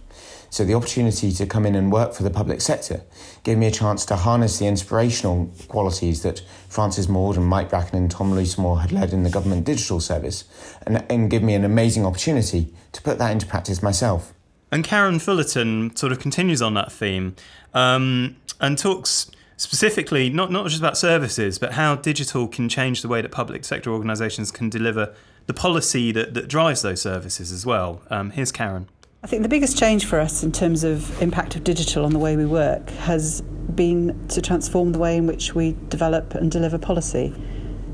So 0.52 0.66
the 0.66 0.74
opportunity 0.74 1.32
to 1.32 1.46
come 1.46 1.64
in 1.64 1.74
and 1.74 1.90
work 1.90 2.12
for 2.12 2.24
the 2.24 2.30
public 2.30 2.60
sector 2.60 3.00
gave 3.42 3.56
me 3.56 3.66
a 3.68 3.70
chance 3.70 4.04
to 4.04 4.16
harness 4.16 4.58
the 4.58 4.66
inspirational 4.66 5.50
qualities 5.68 6.22
that 6.24 6.42
Francis 6.68 7.08
Maude 7.08 7.38
and 7.38 7.46
Mike 7.46 7.70
Bracken 7.70 7.96
and 7.96 8.10
Tom 8.10 8.32
Loosemore 8.32 8.82
had 8.82 8.92
led 8.92 9.14
in 9.14 9.22
the 9.22 9.30
government 9.30 9.64
digital 9.64 9.98
service 9.98 10.44
and, 10.86 11.02
and 11.08 11.30
give 11.30 11.42
me 11.42 11.54
an 11.54 11.64
amazing 11.64 12.04
opportunity 12.04 12.70
to 12.92 13.00
put 13.00 13.16
that 13.16 13.32
into 13.32 13.46
practice 13.46 13.82
myself. 13.82 14.34
And 14.70 14.84
Caren 14.84 15.22
Fullerton 15.22 15.96
sort 15.96 16.12
of 16.12 16.20
continues 16.20 16.60
on 16.60 16.74
that 16.74 16.92
theme 16.92 17.34
um, 17.72 18.36
and 18.60 18.76
talks 18.76 19.30
specifically 19.56 20.28
not, 20.28 20.50
not 20.50 20.66
just 20.66 20.80
about 20.80 20.98
services, 20.98 21.58
but 21.58 21.72
how 21.72 21.94
digital 21.94 22.46
can 22.46 22.68
change 22.68 23.00
the 23.00 23.08
way 23.08 23.22
that 23.22 23.30
public 23.30 23.64
sector 23.64 23.90
organisations 23.90 24.50
can 24.50 24.68
deliver 24.68 25.14
the 25.46 25.54
policy 25.54 26.12
that, 26.12 26.34
that 26.34 26.46
drives 26.46 26.82
those 26.82 27.00
services 27.00 27.50
as 27.50 27.64
well. 27.64 28.02
Um, 28.10 28.32
here's 28.32 28.52
Caren. 28.52 28.86
I 29.24 29.28
think 29.28 29.44
the 29.44 29.48
biggest 29.48 29.78
change 29.78 30.04
for 30.04 30.18
us 30.18 30.42
in 30.42 30.50
terms 30.50 30.82
of 30.82 31.22
impact 31.22 31.54
of 31.54 31.62
digital 31.62 32.04
on 32.04 32.12
the 32.12 32.18
way 32.18 32.36
we 32.36 32.44
work 32.44 32.90
has 32.90 33.40
been 33.40 34.26
to 34.26 34.42
transform 34.42 34.90
the 34.90 34.98
way 34.98 35.16
in 35.16 35.28
which 35.28 35.54
we 35.54 35.76
develop 35.90 36.34
and 36.34 36.50
deliver 36.50 36.76
policy. 36.76 37.32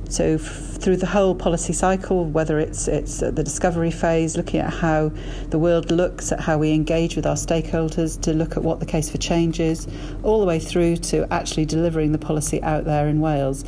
So 0.08 0.24
f- 0.36 0.40
through 0.40 0.96
the 0.96 1.06
whole 1.06 1.34
policy 1.34 1.74
cycle, 1.74 2.24
whether 2.24 2.58
it's 2.58 2.88
it's 2.88 3.20
the 3.20 3.30
discovery 3.30 3.90
phase, 3.90 4.38
looking 4.38 4.60
at 4.60 4.72
how 4.72 5.12
the 5.50 5.58
world 5.58 5.90
looks 5.90 6.32
at 6.32 6.40
how 6.40 6.56
we 6.56 6.72
engage 6.72 7.14
with 7.14 7.26
our 7.26 7.36
stakeholders, 7.36 8.18
to 8.22 8.32
look 8.32 8.56
at 8.56 8.62
what 8.62 8.80
the 8.80 8.86
case 8.86 9.10
for 9.10 9.18
change 9.18 9.60
is, 9.60 9.86
all 10.22 10.40
the 10.40 10.46
way 10.46 10.58
through 10.58 10.96
to 10.96 11.30
actually 11.30 11.66
delivering 11.66 12.12
the 12.12 12.18
policy 12.18 12.62
out 12.62 12.86
there 12.86 13.06
in 13.06 13.20
Wales. 13.20 13.66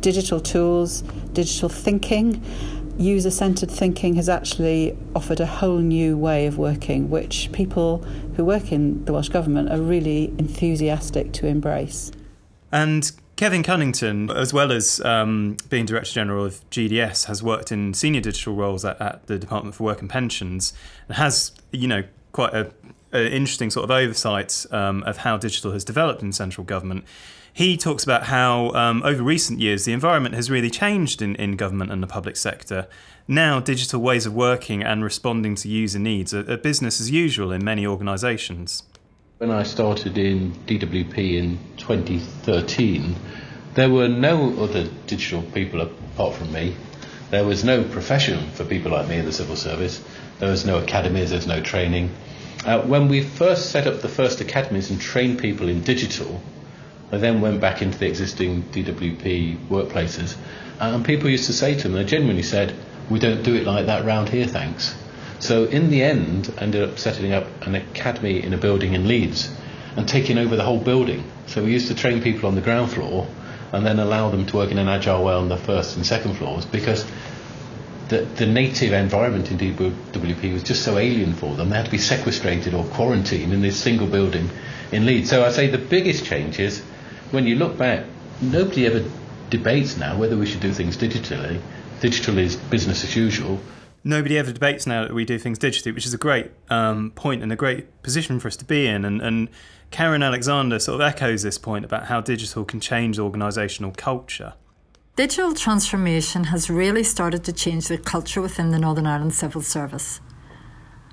Digital 0.00 0.40
tools, 0.40 1.02
digital 1.34 1.68
thinking, 1.68 2.42
user 3.00 3.30
centered 3.30 3.70
thinking 3.70 4.14
has 4.14 4.28
actually 4.28 4.96
offered 5.16 5.40
a 5.40 5.46
whole 5.46 5.78
new 5.78 6.16
way 6.16 6.46
of 6.46 6.58
working, 6.58 7.08
which 7.08 7.50
people 7.52 7.98
who 8.36 8.44
work 8.44 8.72
in 8.72 9.04
the 9.06 9.12
Welsh 9.12 9.30
Government 9.30 9.70
are 9.72 9.80
really 9.80 10.32
enthusiastic 10.38 11.32
to 11.32 11.46
embrace. 11.46 12.12
And 12.70 13.10
Kevin 13.36 13.62
Cunnington, 13.62 14.30
as 14.30 14.52
well 14.52 14.70
as 14.70 15.00
um, 15.00 15.56
being 15.70 15.86
Director 15.86 16.12
General 16.12 16.44
of 16.44 16.68
GDS, 16.70 17.24
has 17.24 17.42
worked 17.42 17.72
in 17.72 17.94
senior 17.94 18.20
digital 18.20 18.54
roles 18.54 18.84
at, 18.84 19.00
at 19.00 19.26
the 19.28 19.38
Department 19.38 19.74
for 19.74 19.84
Work 19.84 20.02
and 20.02 20.10
Pensions 20.10 20.74
and 21.08 21.16
has, 21.16 21.52
you 21.72 21.88
know, 21.88 22.04
quite 22.32 22.52
a, 22.52 22.70
a 23.14 23.34
interesting 23.34 23.70
sort 23.70 23.84
of 23.84 23.90
oversight 23.90 24.66
um, 24.70 25.02
of 25.04 25.16
how 25.16 25.38
digital 25.38 25.72
has 25.72 25.84
developed 25.84 26.22
in 26.22 26.32
central 26.32 26.64
government. 26.64 27.04
He 27.52 27.76
talks 27.76 28.04
about 28.04 28.24
how 28.24 28.70
um, 28.70 29.02
over 29.02 29.22
recent 29.22 29.60
years 29.60 29.84
the 29.84 29.92
environment 29.92 30.34
has 30.34 30.50
really 30.50 30.70
changed 30.70 31.20
in, 31.22 31.34
in 31.36 31.56
government 31.56 31.90
and 31.90 32.02
the 32.02 32.06
public 32.06 32.36
sector. 32.36 32.86
Now, 33.26 33.60
digital 33.60 34.00
ways 34.00 34.26
of 34.26 34.34
working 34.34 34.82
and 34.82 35.04
responding 35.04 35.54
to 35.56 35.68
user 35.68 35.98
needs 35.98 36.34
are, 36.34 36.50
are 36.50 36.56
business 36.56 37.00
as 37.00 37.10
usual 37.10 37.52
in 37.52 37.64
many 37.64 37.86
organisations. 37.86 38.82
When 39.38 39.50
I 39.50 39.62
started 39.62 40.18
in 40.18 40.52
DWP 40.66 41.38
in 41.38 41.58
2013, 41.76 43.16
there 43.74 43.88
were 43.88 44.08
no 44.08 44.62
other 44.62 44.88
digital 45.06 45.42
people 45.42 45.80
apart 45.80 46.34
from 46.34 46.52
me. 46.52 46.76
There 47.30 47.44
was 47.44 47.64
no 47.64 47.84
profession 47.84 48.50
for 48.50 48.64
people 48.64 48.92
like 48.92 49.08
me 49.08 49.18
in 49.18 49.24
the 49.24 49.32
civil 49.32 49.56
service. 49.56 50.02
There 50.40 50.50
was 50.50 50.66
no 50.66 50.78
academies, 50.78 51.30
there 51.30 51.38
was 51.38 51.46
no 51.46 51.60
training. 51.60 52.10
Uh, 52.64 52.80
when 52.82 53.08
we 53.08 53.22
first 53.22 53.70
set 53.70 53.86
up 53.86 54.00
the 54.00 54.08
first 54.08 54.40
academies 54.40 54.90
and 54.90 55.00
trained 55.00 55.38
people 55.38 55.68
in 55.68 55.82
digital, 55.82 56.40
I 57.12 57.16
then 57.16 57.40
went 57.40 57.60
back 57.60 57.82
into 57.82 57.98
the 57.98 58.06
existing 58.06 58.64
DWP 58.72 59.68
workplaces, 59.68 60.36
and 60.78 61.04
people 61.04 61.28
used 61.28 61.46
to 61.46 61.52
say 61.52 61.74
to 61.74 61.82
them, 61.82 61.92
they 61.92 62.04
genuinely 62.04 62.42
said, 62.42 62.74
"We 63.08 63.18
don't 63.18 63.42
do 63.42 63.54
it 63.54 63.64
like 63.64 63.86
that 63.86 64.04
round 64.04 64.28
here, 64.28 64.46
thanks." 64.46 64.94
So 65.40 65.64
in 65.64 65.90
the 65.90 66.02
end, 66.02 66.52
I 66.58 66.62
ended 66.62 66.82
up 66.82 66.98
setting 66.98 67.32
up 67.32 67.46
an 67.66 67.74
academy 67.74 68.42
in 68.42 68.52
a 68.52 68.58
building 68.58 68.92
in 68.92 69.08
Leeds 69.08 69.50
and 69.96 70.06
taking 70.06 70.38
over 70.38 70.54
the 70.54 70.62
whole 70.62 70.78
building. 70.78 71.24
So 71.46 71.64
we 71.64 71.72
used 71.72 71.88
to 71.88 71.94
train 71.94 72.22
people 72.22 72.48
on 72.48 72.54
the 72.54 72.60
ground 72.60 72.92
floor 72.92 73.26
and 73.72 73.84
then 73.84 73.98
allow 73.98 74.30
them 74.30 74.46
to 74.46 74.56
work 74.56 74.70
in 74.70 74.78
an 74.78 74.88
agile 74.88 75.24
way 75.24 75.32
on 75.32 75.48
the 75.48 75.56
first 75.56 75.96
and 75.96 76.04
second 76.04 76.34
floors 76.34 76.64
because 76.64 77.04
the, 78.08 78.18
the 78.36 78.46
native 78.46 78.92
environment 78.92 79.50
in 79.50 79.58
DWP 79.58 80.52
was 80.52 80.62
just 80.62 80.82
so 80.84 80.98
alien 80.98 81.32
for 81.32 81.54
them. 81.54 81.70
They 81.70 81.76
had 81.76 81.86
to 81.86 81.90
be 81.90 81.98
sequestrated 81.98 82.74
or 82.74 82.84
quarantined 82.84 83.52
in 83.52 83.62
this 83.62 83.80
single 83.80 84.08
building 84.08 84.50
in 84.92 85.06
Leeds. 85.06 85.30
So 85.30 85.44
I 85.44 85.50
say 85.50 85.68
the 85.68 85.78
biggest 85.78 86.24
change 86.24 86.58
is 86.58 86.82
when 87.30 87.46
you 87.46 87.56
look 87.56 87.76
back, 87.78 88.04
nobody 88.40 88.86
ever 88.86 89.04
debates 89.50 89.96
now 89.96 90.16
whether 90.16 90.36
we 90.36 90.46
should 90.46 90.60
do 90.60 90.72
things 90.72 90.96
digitally. 90.96 91.60
Digital 92.00 92.38
is 92.38 92.56
business 92.56 93.04
as 93.04 93.14
usual. 93.16 93.60
Nobody 94.02 94.38
ever 94.38 94.52
debates 94.52 94.86
now 94.86 95.02
that 95.02 95.12
we 95.12 95.26
do 95.26 95.38
things 95.38 95.58
digitally, 95.58 95.94
which 95.94 96.06
is 96.06 96.14
a 96.14 96.18
great 96.18 96.50
um, 96.70 97.10
point 97.10 97.42
and 97.42 97.52
a 97.52 97.56
great 97.56 98.02
position 98.02 98.40
for 98.40 98.48
us 98.48 98.56
to 98.56 98.64
be 98.64 98.86
in. 98.86 99.04
And, 99.04 99.20
and 99.20 99.50
Karen 99.90 100.22
Alexander 100.22 100.78
sort 100.78 101.00
of 101.00 101.06
echoes 101.06 101.42
this 101.42 101.58
point 101.58 101.84
about 101.84 102.06
how 102.06 102.20
digital 102.22 102.64
can 102.64 102.80
change 102.80 103.18
organisational 103.18 103.94
culture. 103.94 104.54
Digital 105.16 105.52
transformation 105.52 106.44
has 106.44 106.70
really 106.70 107.02
started 107.02 107.44
to 107.44 107.52
change 107.52 107.88
the 107.88 107.98
culture 107.98 108.40
within 108.40 108.70
the 108.70 108.78
Northern 108.78 109.06
Ireland 109.06 109.34
Civil 109.34 109.60
Service. 109.60 110.20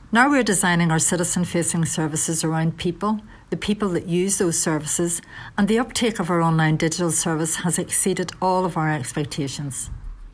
Now 0.10 0.30
we're 0.30 0.44
designing 0.44 0.90
our 0.90 1.00
citizen 1.00 1.44
facing 1.44 1.84
services 1.84 2.42
around 2.42 2.78
people 2.78 3.20
the 3.50 3.58
people 3.58 3.90
that 3.90 4.08
use 4.08 4.38
those 4.38 4.60
services, 4.60 5.22
and 5.58 5.68
the 5.68 5.80
uptake 5.80 6.20
of 6.20 6.30
our 6.30 6.42
online 6.42 6.78
digital 6.78 7.12
service 7.12 7.58
has 7.58 7.80
exceeded 7.80 8.32
all 8.42 8.66
of 8.66 8.78
our 8.78 8.92
expectations. 8.92 9.90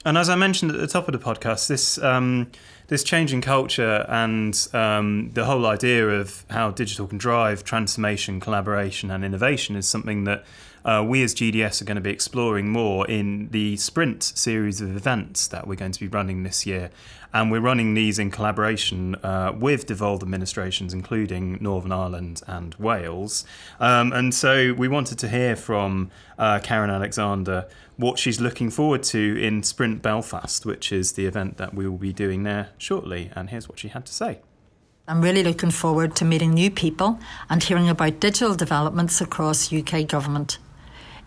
And 0.06 0.18
as 0.18 0.28
I 0.28 0.36
mentioned 0.36 0.72
at 0.72 0.78
the 0.78 0.88
top 0.88 1.08
of 1.08 1.14
the 1.14 1.20
podcast, 1.20 1.68
this 1.68 1.98
um, 2.00 2.52
this 2.88 3.04
changing 3.04 3.42
culture 3.42 4.06
and 4.10 4.68
um, 4.74 5.32
the 5.34 5.46
whole 5.46 5.66
idea 5.66 6.10
of 6.10 6.46
how 6.50 6.72
digital 6.72 7.08
can 7.08 7.18
drive 7.18 7.64
transformation, 7.64 8.40
collaboration, 8.40 9.10
and 9.10 9.24
innovation 9.24 9.76
is 9.76 9.88
something 9.88 10.26
that 10.26 10.44
uh, 10.86 11.04
we 11.06 11.24
as 11.24 11.34
GDS 11.34 11.82
are 11.82 11.86
going 11.86 11.96
to 11.96 12.02
be 12.02 12.10
exploring 12.10 12.70
more 12.70 13.08
in 13.08 13.50
the 13.50 13.78
Sprint 13.78 14.24
series 14.24 14.82
of 14.82 14.96
events 14.96 15.48
that 15.48 15.68
we're 15.68 15.76
going 15.76 15.92
to 15.92 16.00
be 16.00 16.08
running 16.08 16.44
this 16.44 16.66
year. 16.66 16.90
And 17.34 17.50
we're 17.50 17.62
running 17.62 17.96
these 17.96 18.20
in 18.20 18.30
collaboration 18.30 19.16
uh, 19.16 19.54
with 19.58 19.88
devolved 19.88 20.22
administrations, 20.22 20.94
including 20.94 21.58
Northern 21.60 21.92
Ireland 21.92 22.44
and 22.46 22.76
Wales. 22.76 23.44
Um, 23.80 24.14
and 24.14 24.36
so 24.36 24.74
we 24.74 24.88
wanted 24.88 25.18
to 25.20 25.28
hear 25.28 25.56
from 25.56 26.12
uh, 26.38 26.60
Karen 26.60 26.92
Alexander 26.92 27.68
what 27.98 28.20
she's 28.20 28.40
looking 28.40 28.70
forward 28.70 29.02
to 29.04 29.38
in 29.42 29.64
Sprint 29.64 30.02
Belfast, 30.04 30.64
which 30.66 30.92
is 30.92 31.14
the 31.14 31.26
event 31.26 31.58
that 31.58 31.74
we 31.74 31.88
will 31.88 31.98
be 31.98 32.14
doing 32.14 32.44
there 32.44 32.70
shortly. 32.78 33.32
And 33.36 33.50
here's 33.50 33.68
what 33.68 33.80
she 33.80 33.88
had 33.88 34.06
to 34.06 34.14
say. 34.14 34.42
I'm 35.08 35.22
really 35.22 35.44
looking 35.44 35.72
forward 35.72 36.16
to 36.18 36.26
meeting 36.26 36.54
new 36.54 36.72
people 36.72 37.20
and 37.50 37.62
hearing 37.62 37.90
about 37.90 38.20
digital 38.20 38.56
developments 38.56 39.20
across 39.20 39.74
UK 39.74 40.08
government. 40.08 40.60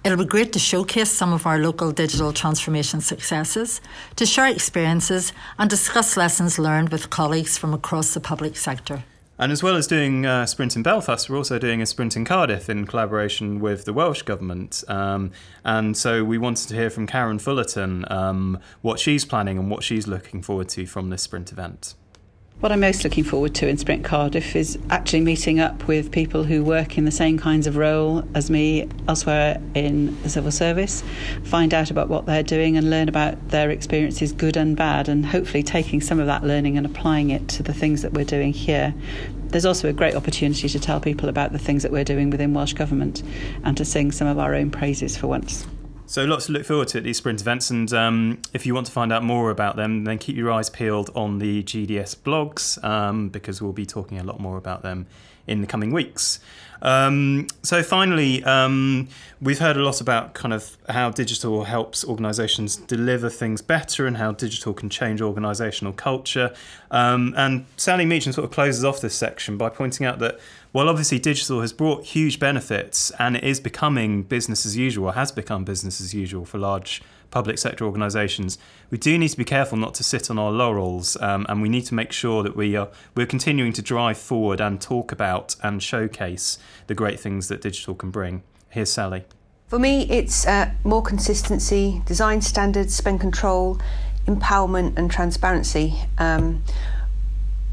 It'll 0.06 0.18
be 0.18 0.24
great 0.24 0.52
to 0.52 0.60
showcase 0.60 1.10
some 1.10 1.32
of 1.32 1.46
our 1.48 1.58
local 1.58 1.90
digital 1.90 2.32
transformation 2.32 3.00
successes, 3.00 3.80
to 4.14 4.24
share 4.24 4.46
experiences, 4.46 5.32
and 5.58 5.68
discuss 5.68 6.16
lessons 6.16 6.60
learned 6.60 6.90
with 6.90 7.10
colleagues 7.10 7.58
from 7.58 7.74
across 7.74 8.14
the 8.14 8.20
public 8.20 8.56
sector. 8.56 9.02
And 9.36 9.50
as 9.50 9.64
well 9.64 9.74
as 9.74 9.88
doing 9.88 10.24
a 10.24 10.46
Sprint 10.46 10.76
in 10.76 10.84
Belfast, 10.84 11.28
we're 11.28 11.36
also 11.36 11.58
doing 11.58 11.82
a 11.82 11.86
Sprint 11.86 12.14
in 12.14 12.24
Cardiff 12.24 12.70
in 12.70 12.86
collaboration 12.86 13.58
with 13.58 13.84
the 13.84 13.92
Welsh 13.92 14.22
Government. 14.22 14.84
Um, 14.86 15.32
and 15.64 15.96
so 15.96 16.22
we 16.22 16.38
wanted 16.38 16.68
to 16.68 16.76
hear 16.76 16.88
from 16.88 17.08
Caren 17.08 17.40
Fullerton 17.40 18.04
um, 18.08 18.60
what 18.82 19.00
she's 19.00 19.24
planning 19.24 19.58
and 19.58 19.68
what 19.72 19.82
she's 19.82 20.06
looking 20.06 20.40
forward 20.40 20.68
to 20.68 20.86
from 20.86 21.10
this 21.10 21.22
Sprint 21.22 21.50
event. 21.50 21.94
What 22.60 22.72
I'm 22.72 22.80
most 22.80 23.04
looking 23.04 23.22
forward 23.22 23.54
to 23.56 23.68
in 23.68 23.76
Sprint 23.76 24.02
Cardiff 24.02 24.56
is 24.56 24.78
actually 24.88 25.20
meeting 25.20 25.60
up 25.60 25.86
with 25.86 26.10
people 26.10 26.44
who 26.44 26.64
work 26.64 26.96
in 26.96 27.04
the 27.04 27.10
same 27.10 27.38
kinds 27.38 27.66
of 27.66 27.76
role 27.76 28.26
as 28.34 28.48
me 28.48 28.88
elsewhere 29.06 29.60
in 29.74 30.18
the 30.22 30.30
civil 30.30 30.50
service, 30.50 31.04
find 31.44 31.74
out 31.74 31.90
about 31.90 32.08
what 32.08 32.24
they're 32.24 32.42
doing 32.42 32.78
and 32.78 32.88
learn 32.88 33.10
about 33.10 33.50
their 33.50 33.68
experiences, 33.68 34.32
good 34.32 34.56
and 34.56 34.74
bad, 34.74 35.06
and 35.06 35.26
hopefully 35.26 35.62
taking 35.62 36.00
some 36.00 36.18
of 36.18 36.26
that 36.28 36.44
learning 36.44 36.78
and 36.78 36.86
applying 36.86 37.28
it 37.28 37.46
to 37.48 37.62
the 37.62 37.74
things 37.74 38.00
that 38.00 38.14
we're 38.14 38.24
doing 38.24 38.54
here. 38.54 38.94
There's 39.48 39.66
also 39.66 39.90
a 39.90 39.92
great 39.92 40.14
opportunity 40.14 40.66
to 40.70 40.80
tell 40.80 40.98
people 40.98 41.28
about 41.28 41.52
the 41.52 41.58
things 41.58 41.82
that 41.82 41.92
we're 41.92 42.04
doing 42.04 42.30
within 42.30 42.54
Welsh 42.54 42.72
Government 42.72 43.22
and 43.64 43.76
to 43.76 43.84
sing 43.84 44.12
some 44.12 44.28
of 44.28 44.38
our 44.38 44.54
own 44.54 44.70
praises 44.70 45.14
for 45.14 45.26
once. 45.26 45.66
So 46.08 46.24
lots 46.24 46.46
to 46.46 46.52
look 46.52 46.64
forward 46.64 46.88
to 46.88 46.98
at 46.98 47.04
these 47.04 47.18
sprint 47.18 47.40
events, 47.40 47.70
and 47.70 47.92
um, 47.92 48.40
if 48.52 48.64
you 48.64 48.74
want 48.74 48.86
to 48.86 48.92
find 48.92 49.12
out 49.12 49.24
more 49.24 49.50
about 49.50 49.74
them, 49.74 50.04
then 50.04 50.18
keep 50.18 50.36
your 50.36 50.52
eyes 50.52 50.70
peeled 50.70 51.10
on 51.16 51.38
the 51.38 51.64
GDS 51.64 52.16
blogs 52.16 52.82
um, 52.84 53.28
because 53.28 53.60
we'll 53.60 53.72
be 53.72 53.84
talking 53.84 54.18
a 54.18 54.22
lot 54.22 54.38
more 54.38 54.56
about 54.56 54.82
them 54.82 55.06
in 55.46 55.60
the 55.60 55.66
coming 55.66 55.92
weeks. 55.92 56.40
Um, 56.82 57.46
so 57.62 57.82
finally, 57.82 58.44
um, 58.44 59.08
we've 59.40 59.58
heard 59.58 59.76
a 59.76 59.82
lot 59.82 60.00
about 60.00 60.34
kind 60.34 60.52
of 60.52 60.76
how 60.88 61.10
digital 61.10 61.64
helps 61.64 62.04
organisations 62.04 62.76
deliver 62.76 63.28
things 63.28 63.62
better 63.62 64.06
and 64.06 64.16
how 64.16 64.32
digital 64.32 64.74
can 64.74 64.88
change 64.88 65.20
organisational 65.20 65.96
culture. 65.96 66.54
Um, 66.90 67.34
and 67.36 67.66
Sally 67.76 68.04
Meacham 68.04 68.32
sort 68.32 68.44
of 68.44 68.50
closes 68.50 68.84
off 68.84 69.00
this 69.00 69.14
section 69.14 69.56
by 69.56 69.68
pointing 69.68 70.06
out 70.06 70.18
that 70.20 70.38
while 70.72 70.88
obviously 70.88 71.18
digital 71.18 71.60
has 71.62 71.72
brought 71.72 72.04
huge 72.04 72.38
benefits 72.38 73.10
and 73.18 73.36
it 73.36 73.44
is 73.44 73.60
becoming 73.60 74.22
business 74.22 74.66
as 74.66 74.76
usual, 74.76 75.12
has 75.12 75.32
become 75.32 75.64
business 75.64 76.00
as 76.00 76.14
usual 76.14 76.44
for 76.44 76.58
large 76.58 77.02
public 77.30 77.58
sector 77.58 77.84
organisations, 77.84 78.58
we 78.90 78.98
do 78.98 79.18
need 79.18 79.28
to 79.28 79.36
be 79.36 79.44
careful 79.44 79.76
not 79.78 79.94
to 79.94 80.04
sit 80.04 80.30
on 80.30 80.38
our 80.38 80.50
laurels, 80.50 81.16
um, 81.20 81.46
and 81.48 81.62
we 81.62 81.68
need 81.68 81.84
to 81.86 81.94
make 81.94 82.12
sure 82.12 82.42
that 82.42 82.56
we 82.56 82.76
are 82.76 82.88
we're 83.14 83.26
continuing 83.26 83.72
to 83.74 83.82
drive 83.82 84.18
forward 84.18 84.60
and 84.60 84.80
talk 84.80 85.12
about 85.12 85.56
and 85.62 85.82
showcase 85.82 86.58
the 86.86 86.94
great 86.94 87.20
things 87.20 87.48
that 87.48 87.60
digital 87.60 87.94
can 87.94 88.10
bring. 88.10 88.42
Here's 88.68 88.92
Sally. 88.92 89.24
For 89.68 89.78
me, 89.78 90.02
it's 90.08 90.46
uh, 90.46 90.70
more 90.84 91.02
consistency, 91.02 92.02
design 92.06 92.40
standards, 92.40 92.94
spend 92.94 93.20
control, 93.20 93.80
empowerment, 94.26 94.96
and 94.96 95.10
transparency. 95.10 95.94
Um, 96.18 96.62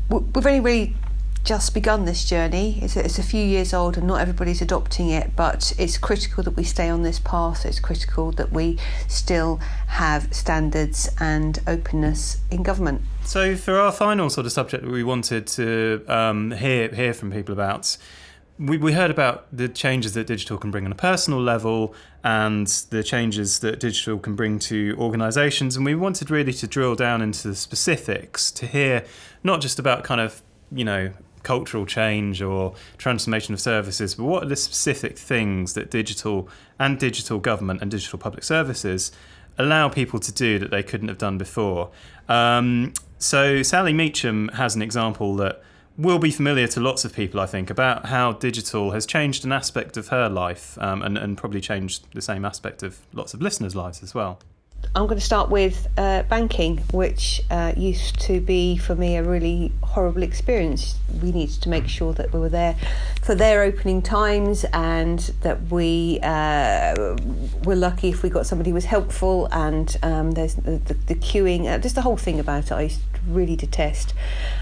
we've 0.09 0.45
only 0.45 0.59
really 0.59 0.95
just 1.43 1.73
begun 1.73 2.05
this 2.05 2.23
journey. 2.23 2.79
It's 2.81 2.95
a, 2.95 3.03
it's 3.03 3.19
a, 3.19 3.23
few 3.23 3.43
years 3.43 3.73
old 3.73 3.97
and 3.97 4.07
not 4.07 4.21
everybody's 4.21 4.61
adopting 4.61 5.09
it, 5.09 5.35
but 5.35 5.73
it's 5.77 5.97
critical 5.97 6.43
that 6.43 6.51
we 6.51 6.63
stay 6.63 6.89
on 6.89 7.03
this 7.03 7.19
path. 7.19 7.65
It's 7.65 7.79
critical 7.79 8.31
that 8.33 8.51
we 8.51 8.79
still 9.07 9.57
have 9.87 10.33
standards 10.33 11.09
and 11.19 11.59
openness 11.67 12.37
in 12.49 12.63
government. 12.63 13.01
So, 13.25 13.55
for 13.55 13.77
our 13.77 13.91
final 13.91 14.29
sort 14.29 14.45
of 14.45 14.53
subject 14.53 14.83
that 14.83 14.91
we 14.91 15.03
wanted 15.03 15.47
to 15.47 16.05
um, 16.07 16.51
hear 16.51 16.93
hear 16.93 17.13
from 17.13 17.31
people 17.31 17.53
about. 17.53 17.97
We, 18.59 18.77
we 18.77 18.93
heard 18.93 19.09
about 19.09 19.47
the 19.51 19.67
changes 19.67 20.13
that 20.13 20.27
digital 20.27 20.59
can 20.59 20.69
bring 20.69 20.85
on 20.85 20.91
a 20.91 20.95
personal 20.95 21.41
level 21.41 21.95
and 22.23 22.67
the 22.91 23.03
changes 23.03 23.59
that 23.59 23.79
digital 23.79 24.19
can 24.19 24.35
bring 24.35 24.59
to 24.59 24.95
organisations. 24.99 25.75
And 25.75 25.83
we 25.83 25.95
wanted 25.95 26.29
really 26.29 26.53
to 26.53 26.67
drill 26.67 26.93
down 26.93 27.23
into 27.23 27.47
the 27.47 27.55
specifics 27.55 28.51
to 28.51 28.67
hear 28.67 29.05
not 29.43 29.59
just 29.59 29.79
about 29.79 30.03
kind 30.03 30.21
of, 30.21 30.43
you 30.71 30.85
know, 30.85 31.11
cultural 31.43 31.85
change 31.85 32.41
or 32.41 32.73
transformation 32.97 33.53
of 33.53 33.59
services, 33.59 34.15
but 34.15 34.23
what 34.23 34.43
are 34.43 34.47
the 34.47 34.55
specific 34.55 35.17
things 35.17 35.73
that 35.73 35.91
digital 35.91 36.49
and 36.79 36.97
digital 36.97 37.39
government 37.39 37.81
and 37.81 37.91
digital 37.91 38.17
public 38.17 38.43
services 38.43 39.11
allow 39.57 39.87
people 39.87 40.19
to 40.19 40.31
do 40.31 40.57
that 40.57 40.71
they 40.71 40.83
couldn't 40.83 41.09
have 41.09 41.17
done 41.17 41.37
before? 41.37 41.91
Um, 42.27 42.93
so, 43.19 43.61
Sally 43.63 43.93
Meacham 43.93 44.49
has 44.49 44.75
an 44.75 44.81
example 44.81 45.35
that 45.37 45.61
will 45.97 46.19
be 46.19 46.31
familiar 46.31 46.67
to 46.67 46.79
lots 46.79 47.05
of 47.05 47.13
people, 47.13 47.39
I 47.39 47.45
think, 47.45 47.69
about 47.69 48.07
how 48.07 48.33
digital 48.33 48.91
has 48.91 49.05
changed 49.05 49.45
an 49.45 49.51
aspect 49.51 49.95
of 49.95 50.07
her 50.07 50.27
life 50.27 50.77
um, 50.81 51.01
and, 51.01 51.17
and 51.17 51.37
probably 51.37 51.61
changed 51.61 52.07
the 52.13 52.21
same 52.21 52.45
aspect 52.45 52.81
of 52.81 52.99
lots 53.13 53.33
of 53.33 53.41
listeners' 53.41 53.75
lives 53.75 54.01
as 54.01 54.15
well. 54.15 54.39
I'm 54.95 55.07
going 55.07 55.19
to 55.19 55.25
start 55.25 55.49
with 55.49 55.87
uh, 55.97 56.23
banking, 56.23 56.77
which 56.91 57.41
uh, 57.49 57.73
used 57.75 58.19
to 58.21 58.39
be 58.39 58.77
for 58.77 58.95
me 58.95 59.15
a 59.15 59.23
really 59.23 59.71
horrible 59.81 60.21
experience. 60.21 60.95
We 61.21 61.31
needed 61.31 61.61
to 61.63 61.69
make 61.69 61.87
sure 61.87 62.13
that 62.13 62.31
we 62.31 62.39
were 62.39 62.49
there 62.49 62.75
for 63.21 63.33
their 63.33 63.63
opening 63.63 64.01
times 64.01 64.65
and 64.71 65.19
that 65.41 65.71
we 65.71 66.19
uh, 66.21 67.15
were 67.63 67.75
lucky 67.75 68.09
if 68.09 68.21
we 68.21 68.29
got 68.29 68.45
somebody 68.45 68.69
who 68.69 68.75
was 68.75 68.85
helpful. 68.85 69.47
And 69.51 69.95
um, 70.03 70.31
there's 70.31 70.55
the, 70.55 70.77
the, 70.77 70.93
the 70.93 71.15
queuing, 71.15 71.65
uh, 71.65 71.79
just 71.79 71.95
the 71.95 72.01
whole 72.01 72.17
thing 72.17 72.39
about 72.39 72.65
it, 72.65 72.71
I 72.71 72.91
really 73.27 73.55
detest. 73.55 74.13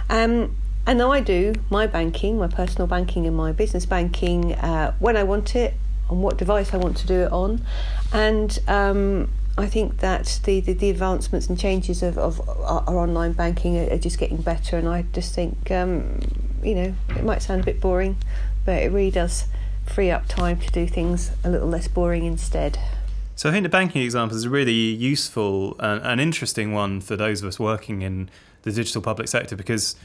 Um, 0.10 0.56
and 0.88 0.98
now 0.98 1.12
I 1.12 1.20
do 1.20 1.54
my 1.70 1.88
banking, 1.88 2.38
my 2.38 2.48
personal 2.48 2.88
banking, 2.88 3.28
and 3.28 3.36
my 3.36 3.52
business 3.52 3.86
banking 3.86 4.54
uh, 4.56 4.94
when 5.00 5.16
I 5.16 5.24
want 5.24 5.56
it, 5.56 5.74
on 6.10 6.22
what 6.22 6.38
device 6.38 6.74
I 6.74 6.78
want 6.78 6.98
to 6.98 7.08
do 7.08 7.22
it 7.22 7.32
on, 7.32 7.64
and 8.12 8.58
um, 8.68 9.30
I 9.62 9.68
think 9.68 9.98
that 9.98 10.40
the, 10.44 10.60
the, 10.60 10.74
the, 10.74 10.90
advancements 10.90 11.48
and 11.48 11.60
changes 11.60 12.02
of, 12.02 12.18
of 12.18 12.42
our, 12.50 12.84
our 12.88 12.98
online 12.98 13.34
banking 13.34 13.78
are, 13.78 13.94
are, 13.94 13.98
just 13.98 14.18
getting 14.18 14.38
better, 14.38 14.78
and 14.78 14.88
I 14.88 15.04
just 15.14 15.36
think, 15.36 15.70
um, 15.72 16.20
you 16.64 16.76
know, 16.76 16.96
it 17.10 17.24
might 17.24 17.42
sound 17.42 17.62
a 17.62 17.64
bit 17.64 17.80
boring, 17.80 18.18
but 18.66 18.82
it 18.82 18.92
really 18.92 19.12
does 19.12 19.46
free 19.86 20.10
up 20.10 20.28
time 20.28 20.60
to 20.60 20.72
do 20.72 20.88
things 20.88 21.32
a 21.44 21.50
little 21.50 21.68
less 21.68 21.88
boring 21.88 22.26
instead. 22.26 22.80
So 23.36 23.50
I 23.50 23.52
think 23.52 23.64
the 23.64 23.70
banking 23.70 24.02
example 24.02 24.38
is 24.38 24.46
a 24.46 24.50
really 24.50 24.74
useful 24.74 25.76
and, 25.80 26.02
and 26.04 26.22
interesting 26.22 26.74
one 26.74 27.02
for 27.02 27.16
those 27.16 27.42
of 27.42 27.48
us 27.48 27.60
working 27.60 28.02
in 28.02 28.30
the 28.64 28.72
digital 28.72 29.02
public 29.02 29.28
sector 29.28 29.56
because 29.56 29.96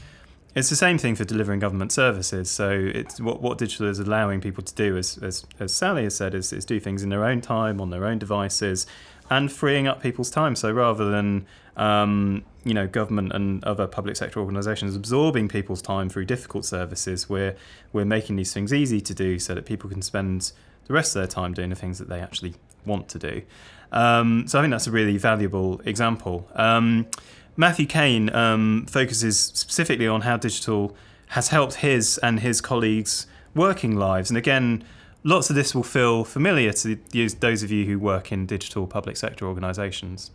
it's 0.55 0.69
the 0.69 0.75
same 0.75 0.97
thing 0.97 1.15
for 1.15 1.23
delivering 1.23 1.59
government 1.59 1.91
services. 1.91 2.49
So 2.49 2.71
it's 2.71 3.21
what, 3.21 3.43
what 3.43 3.59
digital 3.59 3.87
is 3.87 3.99
allowing 3.99 4.41
people 4.41 4.63
to 4.63 4.73
do, 4.73 4.97
as, 4.97 5.19
as, 5.19 5.45
as 5.59 5.71
Sally 5.71 6.03
has 6.03 6.15
said, 6.15 6.33
is, 6.33 6.51
is 6.51 6.65
do 6.65 6.79
things 6.79 7.03
in 7.03 7.09
their 7.09 7.25
own 7.25 7.41
time, 7.41 7.79
on 7.79 7.91
their 7.91 8.05
own 8.05 8.17
devices, 8.17 8.87
and 9.29 9.51
freeing 9.51 9.87
up 9.87 10.01
people's 10.01 10.29
time. 10.29 10.55
So 10.55 10.71
rather 10.71 11.09
than 11.09 11.45
um, 11.75 12.43
you 12.63 12.73
know 12.73 12.87
government 12.87 13.33
and 13.33 13.63
other 13.63 13.87
public 13.87 14.15
sector 14.15 14.39
organisations 14.39 14.95
absorbing 14.95 15.47
people's 15.47 15.81
time 15.81 16.09
through 16.09 16.25
difficult 16.25 16.65
services, 16.65 17.29
we're 17.29 17.55
we're 17.93 18.05
making 18.05 18.35
these 18.35 18.53
things 18.53 18.73
easy 18.73 19.01
to 19.01 19.13
do 19.13 19.39
so 19.39 19.55
that 19.55 19.65
people 19.65 19.89
can 19.89 20.01
spend 20.01 20.51
the 20.85 20.93
rest 20.93 21.15
of 21.15 21.19
their 21.21 21.27
time 21.27 21.53
doing 21.53 21.69
the 21.69 21.75
things 21.75 21.99
that 21.99 22.09
they 22.09 22.19
actually 22.19 22.55
want 22.85 23.09
to 23.09 23.19
do. 23.19 23.41
Um, 23.91 24.47
so 24.47 24.59
I 24.59 24.61
think 24.61 24.71
that's 24.71 24.87
a 24.87 24.91
really 24.91 25.17
valuable 25.17 25.81
example. 25.85 26.49
Um, 26.55 27.07
Matthew 27.55 27.85
Cain 27.85 28.33
um, 28.35 28.85
focuses 28.87 29.39
specifically 29.39 30.07
on 30.07 30.21
how 30.21 30.37
digital 30.37 30.95
has 31.29 31.49
helped 31.49 31.75
his 31.75 32.17
and 32.19 32.39
his 32.39 32.61
colleagues' 32.61 33.27
working 33.55 33.97
lives, 33.97 34.29
and 34.29 34.37
again 34.37 34.83
lots 35.27 35.49
of 35.49 35.57
this 35.57 35.75
will 35.75 35.83
feel 35.83 36.23
familiar 36.23 36.71
to 36.71 36.95
those 37.41 37.61
of 37.61 37.69
you 37.69 37.85
who 37.85 37.99
work 37.99 38.31
in 38.31 38.45
digital 38.45 38.87
public 38.87 39.17
sector 39.17 39.45
organisations. 39.45 40.31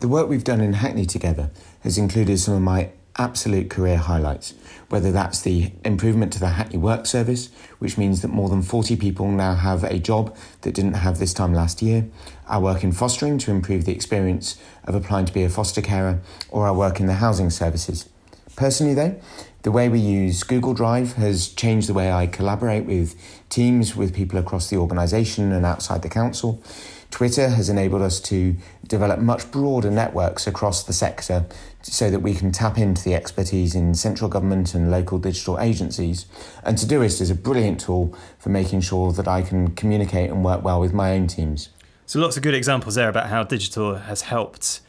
The 0.00 0.08
work 0.08 0.28
we've 0.28 0.44
done 0.44 0.60
in 0.60 0.74
Hackney 0.74 1.06
together 1.06 1.50
has 1.80 1.96
included 1.96 2.38
some 2.38 2.54
of 2.54 2.60
my 2.60 2.90
absolute 3.16 3.70
career 3.70 3.96
highlights, 3.96 4.52
whether 4.90 5.10
that's 5.12 5.40
the 5.40 5.72
improvement 5.82 6.30
to 6.34 6.40
the 6.40 6.48
Hackney 6.48 6.76
Work 6.76 7.06
Service, 7.06 7.48
which 7.78 7.96
means 7.96 8.20
that 8.20 8.28
more 8.28 8.50
than 8.50 8.60
40 8.60 8.96
people 8.96 9.30
now 9.30 9.54
have 9.54 9.82
a 9.82 9.98
job 9.98 10.36
that 10.60 10.74
didn't 10.74 10.94
have 10.94 11.18
this 11.18 11.32
time 11.32 11.54
last 11.54 11.80
year, 11.80 12.06
our 12.48 12.60
work 12.60 12.84
in 12.84 12.92
fostering 12.92 13.38
to 13.38 13.50
improve 13.50 13.86
the 13.86 13.92
experience 13.92 14.60
of 14.84 14.94
applying 14.94 15.24
to 15.24 15.32
be 15.32 15.42
a 15.42 15.48
foster 15.48 15.80
carer, 15.80 16.20
or 16.50 16.66
our 16.66 16.74
work 16.74 17.00
in 17.00 17.06
the 17.06 17.14
housing 17.14 17.48
services. 17.48 18.10
Personally, 18.56 18.92
though, 18.92 19.18
the 19.62 19.70
way 19.70 19.88
we 19.88 20.00
use 20.00 20.42
Google 20.42 20.74
Drive 20.74 21.14
has 21.14 21.48
changed 21.48 21.88
the 21.88 21.94
way 21.94 22.10
I 22.10 22.26
collaborate 22.26 22.84
with 22.84 23.14
teams, 23.48 23.94
with 23.94 24.14
people 24.14 24.38
across 24.38 24.68
the 24.70 24.76
organisation 24.76 25.52
and 25.52 25.64
outside 25.64 26.02
the 26.02 26.08
council. 26.08 26.62
Twitter 27.10 27.50
has 27.50 27.68
enabled 27.68 28.02
us 28.02 28.18
to 28.20 28.56
develop 28.86 29.20
much 29.20 29.50
broader 29.50 29.90
networks 29.90 30.46
across 30.46 30.82
the 30.82 30.94
sector 30.94 31.44
so 31.82 32.10
that 32.10 32.20
we 32.20 32.34
can 32.34 32.50
tap 32.50 32.78
into 32.78 33.04
the 33.04 33.14
expertise 33.14 33.74
in 33.74 33.94
central 33.94 34.30
government 34.30 34.74
and 34.74 34.90
local 34.90 35.18
digital 35.18 35.60
agencies. 35.60 36.26
And 36.64 36.78
Todoist 36.78 37.20
is 37.20 37.30
a 37.30 37.34
brilliant 37.34 37.80
tool 37.80 38.16
for 38.38 38.48
making 38.48 38.80
sure 38.80 39.12
that 39.12 39.28
I 39.28 39.42
can 39.42 39.72
communicate 39.72 40.30
and 40.30 40.42
work 40.42 40.64
well 40.64 40.80
with 40.80 40.94
my 40.94 41.12
own 41.12 41.26
teams. 41.26 41.68
So, 42.06 42.18
lots 42.18 42.36
of 42.36 42.42
good 42.42 42.54
examples 42.54 42.94
there 42.94 43.08
about 43.08 43.28
how 43.28 43.44
digital 43.44 43.96
has 43.96 44.22
helped 44.22 44.80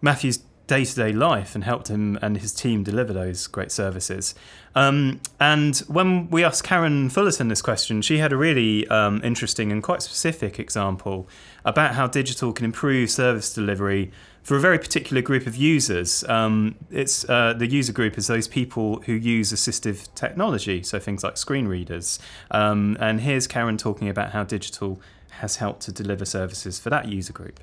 Matthew's 0.00 0.38
day 0.66 0.84
to 0.84 0.94
day 0.94 1.12
life 1.12 1.54
and 1.54 1.64
helped 1.64 1.88
him 1.88 2.18
and 2.22 2.38
his 2.38 2.52
team 2.52 2.82
deliver 2.82 3.12
those 3.12 3.46
great 3.46 3.70
services. 3.70 4.34
Um, 4.74 5.20
and 5.38 5.76
when 5.88 6.30
we 6.30 6.42
asked 6.42 6.64
Caren 6.64 7.12
Fullerton 7.12 7.48
this 7.48 7.62
question, 7.62 8.02
she 8.02 8.18
had 8.18 8.32
a 8.32 8.36
really 8.36 8.88
um, 8.88 9.20
interesting 9.22 9.70
and 9.70 9.82
quite 9.82 10.02
specific 10.02 10.58
example 10.58 11.28
about 11.64 11.94
how 11.94 12.06
digital 12.06 12.52
can 12.52 12.64
improve 12.64 13.10
service 13.10 13.52
delivery 13.52 14.10
for 14.42 14.56
a 14.56 14.60
very 14.60 14.78
particular 14.78 15.22
group 15.22 15.46
of 15.46 15.56
users. 15.56 16.24
Um, 16.24 16.74
it's 16.90 17.28
uh, 17.28 17.54
the 17.54 17.66
user 17.66 17.92
group 17.92 18.18
is 18.18 18.26
those 18.26 18.48
people 18.48 19.00
who 19.02 19.12
use 19.12 19.52
assistive 19.52 20.12
technology, 20.14 20.82
so 20.82 20.98
things 20.98 21.22
like 21.24 21.36
screen 21.36 21.66
readers. 21.66 22.18
Um, 22.50 22.96
and 23.00 23.20
here's 23.20 23.48
Caren 23.48 23.78
talking 23.78 24.08
about 24.08 24.32
how 24.32 24.44
digital 24.44 25.00
has 25.40 25.56
helped 25.56 25.82
to 25.82 25.92
deliver 25.92 26.24
services 26.24 26.78
for 26.78 26.90
that 26.90 27.08
user 27.08 27.32
group. 27.32 27.60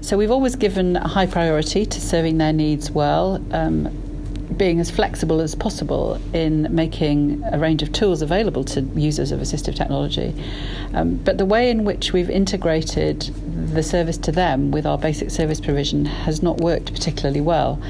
So 0.00 0.16
we've 0.16 0.30
always 0.30 0.56
given 0.56 0.96
a 0.96 1.08
high 1.08 1.26
priority 1.26 1.84
to 1.84 2.00
serving 2.00 2.38
their 2.38 2.52
needs 2.52 2.90
well, 2.90 3.42
um, 3.52 3.88
being 4.56 4.78
as 4.78 4.90
flexible 4.90 5.40
as 5.40 5.54
possible 5.54 6.20
in 6.32 6.72
making 6.74 7.42
a 7.52 7.58
range 7.58 7.82
of 7.82 7.92
tools 7.92 8.22
available 8.22 8.64
to 8.64 8.82
users 8.94 9.32
of 9.32 9.40
assistive 9.40 9.74
technology. 9.74 10.32
Um, 10.94 11.16
but 11.16 11.38
the 11.38 11.44
way 11.44 11.70
in 11.70 11.84
which 11.84 12.12
we've 12.12 12.30
integrated 12.30 13.22
the 13.74 13.82
service 13.82 14.16
to 14.18 14.32
them 14.32 14.70
with 14.70 14.86
our 14.86 14.96
basic 14.96 15.30
service 15.30 15.60
provision 15.60 16.04
has 16.04 16.42
not 16.42 16.58
worked 16.58 16.92
particularly 16.92 17.40
well. 17.40 17.80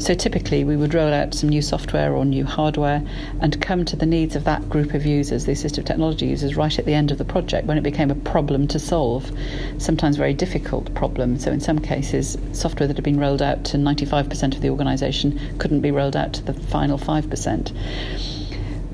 So 0.00 0.14
typically, 0.14 0.64
we 0.64 0.78
would 0.78 0.94
roll 0.94 1.12
out 1.12 1.34
some 1.34 1.50
new 1.50 1.60
software 1.60 2.14
or 2.14 2.24
new 2.24 2.44
hardware 2.44 3.02
and 3.40 3.60
come 3.60 3.84
to 3.84 3.96
the 3.96 4.06
needs 4.06 4.34
of 4.34 4.44
that 4.44 4.66
group 4.70 4.94
of 4.94 5.04
users, 5.04 5.44
the 5.44 5.52
assistive 5.52 5.84
technology 5.84 6.26
users, 6.26 6.56
right 6.56 6.78
at 6.78 6.86
the 6.86 6.94
end 6.94 7.10
of 7.10 7.18
the 7.18 7.24
project 7.24 7.66
when 7.66 7.76
it 7.76 7.82
became 7.82 8.10
a 8.10 8.14
problem 8.14 8.66
to 8.68 8.78
solve, 8.78 9.30
sometimes 9.76 10.16
very 10.16 10.32
difficult 10.32 10.92
problem. 10.94 11.38
So 11.38 11.52
in 11.52 11.60
some 11.60 11.78
cases, 11.78 12.38
software 12.52 12.86
that 12.86 12.96
had 12.96 13.04
been 13.04 13.20
rolled 13.20 13.42
out 13.42 13.62
to 13.66 13.76
95% 13.76 14.54
of 14.54 14.62
the 14.62 14.70
organisation 14.70 15.38
couldn't 15.58 15.82
be 15.82 15.90
rolled 15.90 16.16
out 16.16 16.32
to 16.32 16.42
the 16.44 16.54
final 16.54 16.98
5% 16.98 18.29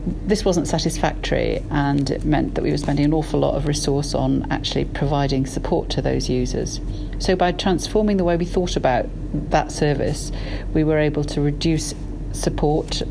this 0.06 0.44
wasn't 0.44 0.68
satisfactory 0.68 1.62
and 1.70 2.10
it 2.10 2.24
meant 2.24 2.54
that 2.54 2.62
we 2.62 2.70
were 2.70 2.78
spending 2.78 3.04
an 3.04 3.12
awful 3.12 3.40
lot 3.40 3.54
of 3.54 3.66
resource 3.66 4.14
on 4.14 4.50
actually 4.52 4.84
providing 4.84 5.46
support 5.46 5.90
to 5.90 6.02
those 6.02 6.28
users. 6.28 6.80
So, 7.18 7.34
by 7.34 7.52
transforming 7.52 8.16
the 8.16 8.24
way 8.24 8.36
we 8.36 8.44
thought 8.44 8.76
about 8.76 9.06
that 9.50 9.72
service, 9.72 10.30
we 10.72 10.84
were 10.84 10.98
able 10.98 11.24
to 11.24 11.40
reduce 11.40 11.94
support 12.32 13.02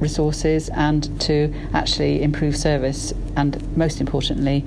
resources 0.00 0.68
and 0.70 1.20
to 1.20 1.52
actually 1.74 2.22
improve 2.22 2.56
service 2.56 3.12
and, 3.36 3.76
most 3.76 4.00
importantly, 4.00 4.64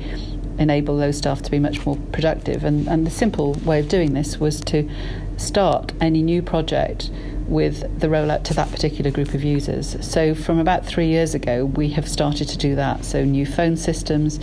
enable 0.59 0.97
those 0.97 1.17
staff 1.17 1.41
to 1.43 1.51
be 1.51 1.57
much 1.59 1.85
more 1.85 1.95
productive. 2.11 2.63
And, 2.63 2.87
and 2.87 3.07
the 3.07 3.11
simple 3.11 3.53
way 3.53 3.79
of 3.79 3.87
doing 3.87 4.13
this 4.13 4.39
was 4.39 4.59
to 4.61 4.89
start 5.37 5.93
any 6.01 6.21
new 6.21 6.41
project 6.41 7.09
with 7.49 7.99
the 7.99 8.07
rollout 8.07 8.43
to 8.43 8.53
that 8.53 8.71
particular 8.71 9.09
group 9.09 9.33
of 9.33 9.43
users. 9.43 9.97
So, 10.05 10.35
from 10.35 10.59
about 10.59 10.85
three 10.85 11.07
years 11.07 11.33
ago, 11.33 11.65
we 11.65 11.89
have 11.89 12.07
started 12.07 12.47
to 12.49 12.57
do 12.57 12.75
that. 12.75 13.03
So, 13.03 13.25
new 13.25 13.45
phone 13.45 13.75
systems, 13.75 14.39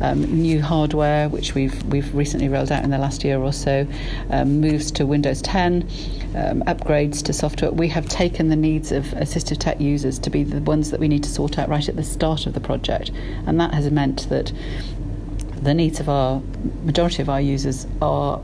um, 0.00 0.22
new 0.42 0.60
hardware, 0.60 1.28
which 1.28 1.54
we've 1.54 1.82
we've 1.84 2.14
recently 2.14 2.48
rolled 2.48 2.70
out 2.70 2.84
in 2.84 2.90
the 2.90 2.98
last 2.98 3.24
year 3.24 3.40
or 3.40 3.52
so, 3.52 3.86
um, 4.30 4.60
moves 4.60 4.90
to 4.92 5.06
Windows 5.06 5.40
10, 5.42 5.82
um, 6.34 6.62
upgrades 6.64 7.22
to 7.24 7.32
software. 7.32 7.70
We 7.70 7.88
have 7.88 8.06
taken 8.08 8.48
the 8.48 8.56
needs 8.56 8.92
of 8.92 9.04
assistive 9.06 9.58
tech 9.58 9.80
users 9.80 10.18
to 10.20 10.30
be 10.30 10.44
the 10.44 10.60
ones 10.60 10.90
that 10.90 11.00
we 11.00 11.08
need 11.08 11.24
to 11.24 11.30
sort 11.30 11.58
out 11.58 11.68
right 11.68 11.88
at 11.88 11.96
the 11.96 12.04
start 12.04 12.46
of 12.46 12.52
the 12.52 12.60
project, 12.60 13.10
and 13.46 13.58
that 13.58 13.72
has 13.72 13.90
meant 13.90 14.28
that 14.28 14.52
the 15.62 15.74
needs 15.74 16.00
of 16.00 16.08
our 16.08 16.42
majority 16.84 17.22
of 17.22 17.28
our 17.28 17.40
users 17.40 17.86
are 18.02 18.40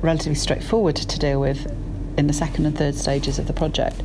relatively 0.00 0.34
straightforward 0.34 0.96
to 0.96 1.18
deal 1.18 1.40
with 1.40 1.70
in 2.16 2.26
the 2.26 2.32
second 2.32 2.66
and 2.66 2.76
third 2.76 2.94
stages 2.94 3.38
of 3.38 3.46
the 3.46 3.52
project. 3.52 4.02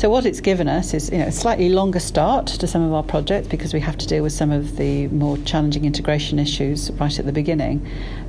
So 0.00 0.08
what 0.08 0.24
it's 0.24 0.40
given 0.40 0.66
us 0.66 0.94
is 0.94 1.10
you 1.10 1.18
know, 1.18 1.26
a 1.26 1.32
slightly 1.32 1.68
longer 1.68 2.00
start 2.00 2.46
to 2.46 2.66
some 2.66 2.80
of 2.80 2.94
our 2.94 3.02
projects 3.02 3.48
because 3.48 3.74
we 3.74 3.80
have 3.80 3.98
to 3.98 4.06
deal 4.06 4.22
with 4.22 4.32
some 4.32 4.50
of 4.50 4.76
the 4.76 5.08
more 5.08 5.36
challenging 5.38 5.84
integration 5.84 6.38
issues 6.38 6.90
right 6.92 7.18
at 7.18 7.26
the 7.26 7.32
beginning, 7.32 7.86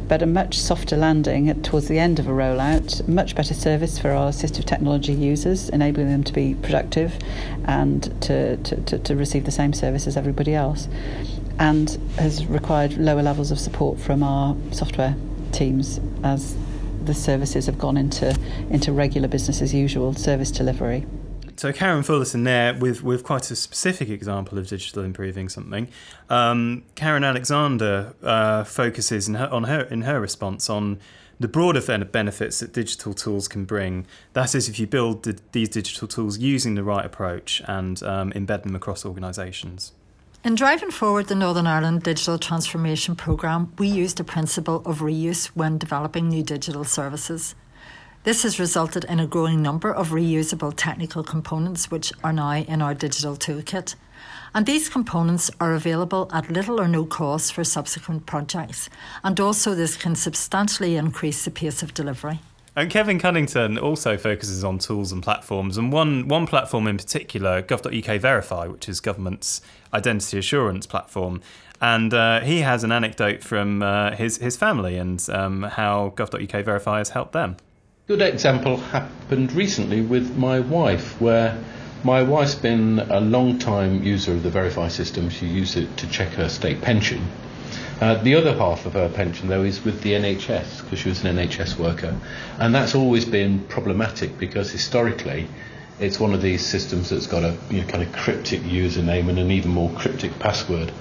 but 0.10 0.22
a 0.22 0.26
much 0.26 0.60
softer 0.60 0.98
landing 0.98 1.48
at, 1.48 1.64
towards 1.64 1.88
the 1.88 1.98
end 1.98 2.20
of 2.20 2.28
a 2.28 2.32
rollout, 2.32 3.08
much 3.08 3.36
better 3.36 3.54
service 3.54 3.98
for 3.98 4.12
our 4.12 4.32
assistive 4.32 4.66
technology 4.66 5.14
users, 5.14 5.70
enabling 5.70 6.10
them 6.10 6.26
to 6.26 6.34
be 6.34 6.56
productive 6.56 7.18
and 7.64 8.04
to, 8.22 8.58
to, 8.58 8.76
to, 8.82 9.00
to 9.00 9.16
receive 9.16 9.46
the 9.46 9.52
same 9.52 9.72
service 9.72 10.08
as 10.08 10.18
everybody 10.18 10.54
else, 10.54 10.90
and 11.58 11.98
has 12.18 12.46
required 12.48 12.98
lower 12.98 13.24
levels 13.24 13.50
of 13.50 13.58
support 13.58 13.98
from 13.98 14.24
our 14.24 14.58
software 14.72 15.16
teams 15.54 16.02
as 16.22 16.58
the 17.06 17.14
services 17.14 17.66
have 17.66 17.78
gone 17.78 17.98
into 17.98 18.38
into 18.70 18.92
regular 18.92 19.28
business 19.28 19.62
as 19.62 19.74
usual 19.74 20.14
service 20.14 20.52
delivery. 20.52 21.06
So 21.58 21.72
Caren 21.72 22.04
Fullerton 22.04 22.44
there 22.44 22.74
with, 22.74 23.04
with 23.04 23.24
quite 23.24 23.52
a 23.52 23.56
specific 23.56 24.10
example 24.10 24.58
of 24.58 24.68
digital 24.68 25.04
improving 25.04 25.48
something. 25.48 25.90
Um, 26.30 26.84
Karen 26.96 27.24
Alexander 27.24 28.16
uh, 28.24 28.64
focuses 28.64 29.28
her, 29.28 29.48
on 29.52 29.66
her 29.66 29.82
in 29.82 30.02
her 30.02 30.20
response 30.20 30.70
on 30.70 31.00
the 31.40 31.48
broader 31.48 31.82
benefits 32.04 32.60
that 32.60 32.72
digital 32.72 33.14
tools 33.14 33.48
can 33.48 33.66
bring. 33.66 34.06
That 34.34 34.54
is, 34.54 34.70
if 34.70 34.80
you 34.80 34.88
build 34.88 35.24
the, 35.24 35.40
these 35.52 35.70
digital 35.70 36.08
tools 36.08 36.38
using 36.38 36.76
the 36.76 36.84
right 36.84 37.06
approach 37.06 37.62
and 37.68 38.02
um, 38.04 38.32
embed 38.32 38.64
them 38.64 38.76
across 38.76 39.06
organisations. 39.06 39.92
In 40.44 40.56
driving 40.56 40.90
forward 40.90 41.28
the 41.28 41.36
Northern 41.36 41.68
Ireland 41.68 42.02
Digital 42.02 42.40
Transformation 42.40 43.16
Programme, 43.16 43.72
we 43.78 43.88
used 43.88 44.18
the 44.18 44.24
principle 44.24 44.82
of 44.88 45.02
reuse 45.02 45.46
when 45.54 45.78
developing 45.78 46.30
new 46.30 46.42
digital 46.42 46.84
services. 46.84 47.54
This 48.24 48.42
has 48.42 48.60
resulted 48.60 49.04
in 49.04 49.20
a 49.20 49.28
growing 49.28 49.62
number 49.62 49.94
of 49.94 50.10
reusable 50.10 50.74
technical 50.76 51.24
components 51.24 51.92
which 51.92 52.12
are 52.24 52.34
now 52.34 52.56
in 52.56 52.82
our 52.82 52.96
digital 52.96 53.36
toolkit. 53.36 53.94
And 54.56 54.66
these 54.66 54.90
components 54.90 55.52
are 55.60 55.76
available 55.76 56.28
at 56.34 56.50
little 56.50 56.82
or 56.82 56.88
no 56.88 57.06
cost 57.06 57.54
for 57.54 57.64
subsequent 57.64 58.26
projects. 58.26 58.90
And 59.24 59.40
also, 59.40 59.76
this 59.76 59.96
can 59.96 60.16
substantially 60.16 60.96
increase 60.96 61.46
the 61.46 61.52
pace 61.52 61.84
of 61.84 61.94
delivery. 61.94 62.40
And 62.74 62.90
Kevin 62.90 63.20
Cunnington 63.20 63.78
also 63.78 64.18
focuses 64.18 64.64
on 64.64 64.80
tools 64.80 65.12
and 65.12 65.22
platforms, 65.22 65.78
and 65.78 65.92
one, 65.92 66.30
one 66.30 66.48
platform 66.48 66.88
in 66.88 66.96
particular, 66.96 67.62
gov.uk 67.62 68.22
Verify, 68.22 68.68
which 68.68 68.88
is 68.88 69.02
government's 69.02 69.62
identity 69.94 70.38
assurance 70.38 70.88
platform. 70.88 71.42
And 71.82 72.14
uh, 72.14 72.40
he 72.42 72.60
has 72.60 72.86
an 72.86 72.94
anecdote 72.94 73.44
from 73.44 73.84
uh, 73.84 74.16
his, 74.16 74.38
his 74.38 74.56
family 74.56 74.98
and 74.98 75.22
um, 75.32 75.64
how 75.64 76.14
gov.uk 76.16 76.64
Verify 76.64 77.00
has 77.00 77.10
helped 77.10 77.34
them. 77.34 77.58
Good 78.08 78.22
example 78.22 78.78
happened 78.78 79.52
recently 79.52 80.00
with 80.02 80.38
my 80.38 80.62
wife, 80.62 81.20
where 81.20 81.62
my 82.06 82.24
wife's 82.24 82.56
been 82.56 83.00
a 83.00 83.20
long 83.20 83.60
time 83.60 84.02
user 84.02 84.32
of 84.32 84.44
the 84.44 84.50
Verify 84.50 84.88
system. 84.88 85.30
She 85.30 85.46
used 85.46 85.76
it 85.76 85.98
to 85.98 86.08
check 86.10 86.30
her 86.30 86.48
state 86.48 86.82
pension. 86.82 87.28
Uh, 88.02 88.16
the 88.24 88.34
other 88.34 88.58
half 88.58 88.88
of 88.88 88.94
her 88.94 89.08
pension, 89.10 89.48
though, 89.48 89.64
is 89.64 89.86
with 89.86 90.02
the 90.02 90.14
NHS 90.14 90.84
because 90.84 90.98
she 90.98 91.10
was 91.10 91.24
an 91.24 91.38
NHS 91.38 91.78
worker, 91.78 92.20
and 92.58 92.74
that's 92.74 92.96
always 92.96 93.26
been 93.26 93.60
problematic 93.68 94.40
because 94.40 94.72
historically, 94.72 95.48
it's 96.00 96.20
one 96.20 96.34
of 96.34 96.42
these 96.42 96.66
systems 96.66 97.12
that's 97.12 97.28
got 97.28 97.44
a 97.44 97.56
you 97.70 97.82
know, 97.82 97.88
kind 97.88 98.02
of 98.02 98.12
cryptic 98.12 98.62
username 98.62 99.30
and 99.30 99.38
an 99.38 99.52
even 99.52 99.70
more 99.70 99.92
cryptic 99.92 100.40
password 100.40 100.92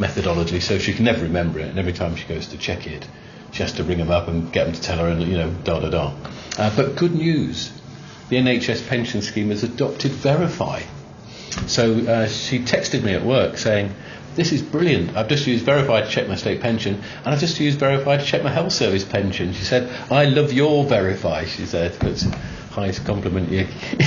methodology, 0.00 0.58
so 0.58 0.78
she 0.78 0.92
can 0.92 1.04
never 1.04 1.22
remember 1.22 1.60
it. 1.60 1.68
And 1.68 1.78
every 1.78 1.92
time 1.92 2.16
she 2.16 2.26
goes 2.26 2.48
to 2.48 2.58
check 2.58 2.88
it, 2.88 3.06
she 3.52 3.62
has 3.62 3.74
to 3.74 3.84
ring 3.84 3.98
them 3.98 4.10
up 4.10 4.26
and 4.26 4.52
get 4.52 4.64
them 4.64 4.74
to 4.74 4.82
tell 4.82 4.98
her, 4.98 5.06
and 5.06 5.22
you 5.22 5.38
know, 5.38 5.50
da 5.62 5.78
da 5.78 5.90
da. 5.90 6.14
Uh, 6.58 6.74
but 6.74 6.96
good 6.96 7.14
news 7.14 7.72
the 8.30 8.36
NHS 8.36 8.88
pension 8.88 9.22
scheme 9.22 9.50
has 9.50 9.62
adopted 9.62 10.10
Verify. 10.10 10.82
So 11.66 11.94
uh, 12.00 12.28
she 12.28 12.58
texted 12.60 13.02
me 13.02 13.14
at 13.14 13.24
work 13.24 13.56
saying, 13.56 13.94
This 14.38 14.52
is 14.52 14.62
brilliant. 14.62 15.16
I've 15.16 15.26
just 15.26 15.48
used 15.48 15.64
Verify 15.64 16.00
to 16.00 16.08
check 16.08 16.28
my 16.28 16.36
state 16.36 16.60
pension, 16.60 16.94
and 16.94 17.26
I've 17.26 17.40
just 17.40 17.58
used 17.58 17.80
Verify 17.80 18.18
to 18.18 18.24
check 18.24 18.44
my 18.44 18.52
health 18.52 18.72
service 18.72 19.04
pension. 19.04 19.52
She 19.52 19.64
said, 19.64 19.90
I 20.12 20.26
love 20.26 20.52
your 20.52 20.84
Verify, 20.84 21.44
she 21.44 21.66
said. 21.66 21.96
It's 22.02 22.22
the 22.22 22.36
highest 22.70 23.04
compliment 23.04 23.48
you, 23.48 23.66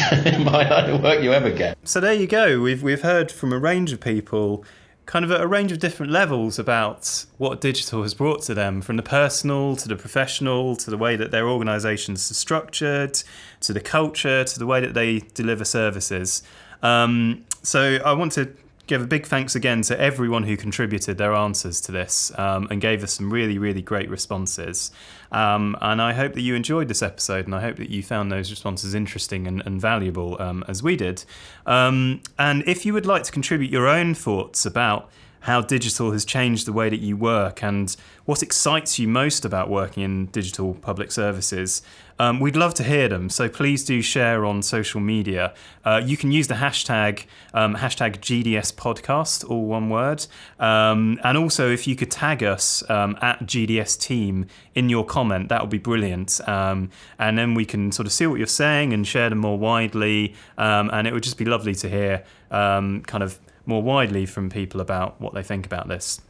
my 0.45 0.69
line 0.69 0.89
of 0.89 1.03
work 1.03 1.21
you 1.21 1.33
ever 1.33 1.51
get. 1.51 1.77
So 1.83 1.99
there 1.99 2.13
you 2.13 2.27
go. 2.27 2.61
We've, 2.61 2.81
we've 2.81 3.01
heard 3.01 3.29
from 3.29 3.51
a 3.51 3.59
range 3.59 3.91
of 3.91 3.99
people 3.99 4.63
kind 5.05 5.25
of 5.25 5.31
at 5.31 5.41
a 5.41 5.47
range 5.47 5.73
of 5.73 5.79
different 5.79 6.13
levels 6.13 6.57
about 6.57 7.25
what 7.37 7.59
digital 7.59 8.01
has 8.03 8.13
brought 8.13 8.41
to 8.43 8.53
them 8.53 8.81
from 8.81 8.95
the 8.95 9.03
personal 9.03 9.75
to 9.75 9.89
the 9.89 9.97
professional 9.97 10.77
to 10.77 10.89
the 10.89 10.97
way 10.97 11.17
that 11.17 11.31
their 11.31 11.49
organizations 11.49 12.31
are 12.31 12.35
structured 12.35 13.21
to 13.59 13.73
the 13.73 13.81
culture 13.81 14.45
to 14.45 14.57
the 14.57 14.65
way 14.65 14.79
that 14.79 14.93
they 14.93 15.19
deliver 15.33 15.65
services 15.65 16.41
um, 16.83 17.43
so 17.63 17.99
i 18.05 18.13
want 18.13 18.31
to 18.31 18.45
give 18.91 19.01
a 19.01 19.07
big 19.07 19.25
thanks 19.25 19.55
again 19.55 19.81
to 19.81 19.97
everyone 19.97 20.43
who 20.43 20.57
contributed 20.57 21.17
their 21.17 21.33
answers 21.33 21.79
to 21.79 21.93
this 21.93 22.29
um, 22.37 22.67
and 22.69 22.81
gave 22.81 23.05
us 23.05 23.13
some 23.13 23.31
really, 23.31 23.57
really 23.57 23.81
great 23.81 24.09
responses. 24.09 24.91
Um, 25.31 25.77
and 25.79 26.01
I 26.01 26.11
hope 26.11 26.33
that 26.33 26.41
you 26.41 26.55
enjoyed 26.55 26.89
this 26.89 27.01
episode 27.01 27.45
and 27.45 27.55
I 27.55 27.61
hope 27.61 27.77
that 27.77 27.89
you 27.89 28.03
found 28.03 28.33
those 28.33 28.51
responses 28.51 28.93
interesting 28.93 29.47
and, 29.47 29.63
and 29.65 29.79
valuable 29.79 30.35
um, 30.41 30.65
as 30.67 30.83
we 30.83 30.97
did. 30.97 31.23
Um, 31.65 32.21
and 32.37 32.67
if 32.67 32.85
you 32.85 32.91
would 32.91 33.05
like 33.05 33.23
to 33.23 33.31
contribute 33.31 33.71
your 33.71 33.87
own 33.87 34.13
thoughts 34.13 34.65
about 34.65 35.09
how 35.41 35.61
digital 35.61 36.11
has 36.11 36.23
changed 36.23 36.67
the 36.67 36.73
way 36.73 36.89
that 36.89 36.99
you 36.99 37.17
work 37.17 37.63
and 37.63 37.95
what 38.25 38.43
excites 38.43 38.99
you 38.99 39.07
most 39.07 39.43
about 39.43 39.69
working 39.69 40.03
in 40.03 40.27
digital 40.27 40.75
public 40.75 41.11
services. 41.11 41.81
Um, 42.19 42.39
we'd 42.39 42.55
love 42.55 42.75
to 42.75 42.83
hear 42.83 43.07
them, 43.07 43.29
so 43.29 43.49
please 43.49 43.83
do 43.83 44.03
share 44.03 44.45
on 44.45 44.61
social 44.61 45.01
media. 45.01 45.55
Uh, 45.83 45.99
you 46.05 46.15
can 46.15 46.31
use 46.31 46.47
the 46.47 46.55
hashtag 46.55 47.25
um, 47.55 47.77
hashtag 47.77 48.19
GDS 48.19 48.71
podcast, 48.75 49.49
all 49.49 49.65
one 49.65 49.89
word, 49.89 50.27
um, 50.59 51.19
and 51.23 51.35
also 51.35 51.71
if 51.71 51.87
you 51.87 51.95
could 51.95 52.11
tag 52.11 52.43
us 52.43 52.87
um, 52.91 53.17
at 53.23 53.39
GDS 53.39 53.99
team 53.99 54.45
in 54.75 54.87
your 54.89 55.03
comment, 55.03 55.49
that 55.49 55.61
would 55.61 55.71
be 55.71 55.79
brilliant. 55.79 56.39
Um, 56.47 56.91
and 57.17 57.39
then 57.39 57.55
we 57.55 57.65
can 57.65 57.91
sort 57.91 58.05
of 58.05 58.11
see 58.11 58.27
what 58.27 58.37
you're 58.37 58.45
saying 58.45 58.93
and 58.93 59.07
share 59.07 59.29
them 59.29 59.39
more 59.39 59.57
widely, 59.57 60.35
um, 60.59 60.91
and 60.93 61.07
it 61.07 61.13
would 61.13 61.23
just 61.23 61.39
be 61.39 61.45
lovely 61.45 61.73
to 61.73 61.89
hear 61.89 62.23
kind 62.51 63.23
of 63.23 63.39
more 63.65 63.81
widely 63.81 64.25
from 64.25 64.49
people 64.49 64.81
about 64.81 65.19
what 65.19 65.33
they 65.33 65.43
think 65.43 65.65
about 65.65 65.87
this. 65.87 66.21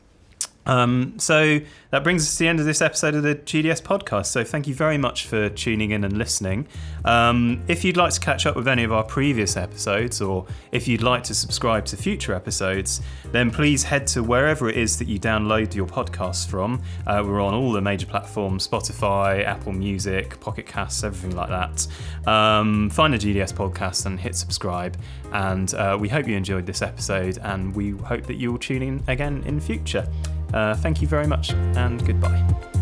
Um, 0.65 1.17
so 1.17 1.60
that 1.89 2.04
brings 2.04 2.24
us 2.24 2.34
to 2.34 2.43
the 2.43 2.47
end 2.47 2.60
of 2.60 2.65
this 2.65 2.82
episode 2.82 3.15
of 3.15 3.24
the 3.24 3.36
GDS 3.36 3.82
podcast. 3.82 4.28
So 4.28 4.43
thank 4.43 4.67
you 4.67 4.76
very 4.76 4.97
much 4.97 5.26
for 5.26 5.50
tuning 5.50 5.91
in 5.91 6.04
and 6.04 6.17
listening. 6.17 6.67
Um, 7.04 7.63
if 7.67 7.84
you'd 7.84 7.97
like 7.97 8.13
to 8.13 8.19
catch 8.19 8.45
up 8.45 8.56
with 8.56 8.67
any 8.67 8.84
of 8.84 8.91
our 8.91 9.04
previous 9.04 9.58
episodes, 9.58 10.21
or 10.21 10.45
if 10.71 10.88
you'd 10.88 11.02
like 11.02 11.24
to 11.24 11.34
subscribe 11.34 11.86
to 11.86 11.97
future 11.97 12.34
episodes, 12.34 13.02
then 13.32 13.52
please 13.52 13.84
head 13.84 14.08
to 14.08 14.24
wherever 14.24 14.69
it 14.69 14.78
is 14.78 15.00
that 15.00 15.08
you 15.08 15.19
download 15.19 15.74
your 15.74 15.88
podcasts 15.88 16.47
from. 16.47 16.82
Uh, 17.08 17.24
we're 17.26 17.41
on 17.41 17.54
all 17.54 17.71
the 17.71 17.82
major 17.82 18.06
platforms 18.06 18.67
Spotify, 18.67 19.43
Apple 19.45 19.74
Music, 19.74 20.39
Pocket 20.39 20.65
Casts, 20.65 21.04
everything 21.04 21.36
like 21.36 21.50
that. 21.50 21.88
Um, 22.32 22.89
find 22.89 23.13
the 23.13 23.17
GDS 23.17 23.54
podcast 23.54 24.06
and 24.06 24.19
hit 24.19 24.36
subscribe. 24.36 24.97
And 25.34 25.74
uh, 25.74 25.97
we 26.00 26.10
hope 26.10 26.28
you 26.28 26.36
enjoyed 26.36 26.65
this 26.65 26.82
episode, 26.82 27.39
and 27.39 27.74
we 27.76 27.91
hope 27.91 28.26
that 28.28 28.36
you 28.36 28.52
will 28.52 28.60
tune 28.60 28.82
in 28.82 29.04
again 29.08 29.43
in 29.45 29.60
future. 29.60 30.08
Uh, 30.54 30.76
thank 30.76 31.02
you 31.02 31.08
very 31.08 31.28
much, 31.28 31.52
and 31.52 32.06
goodbye. 32.06 32.81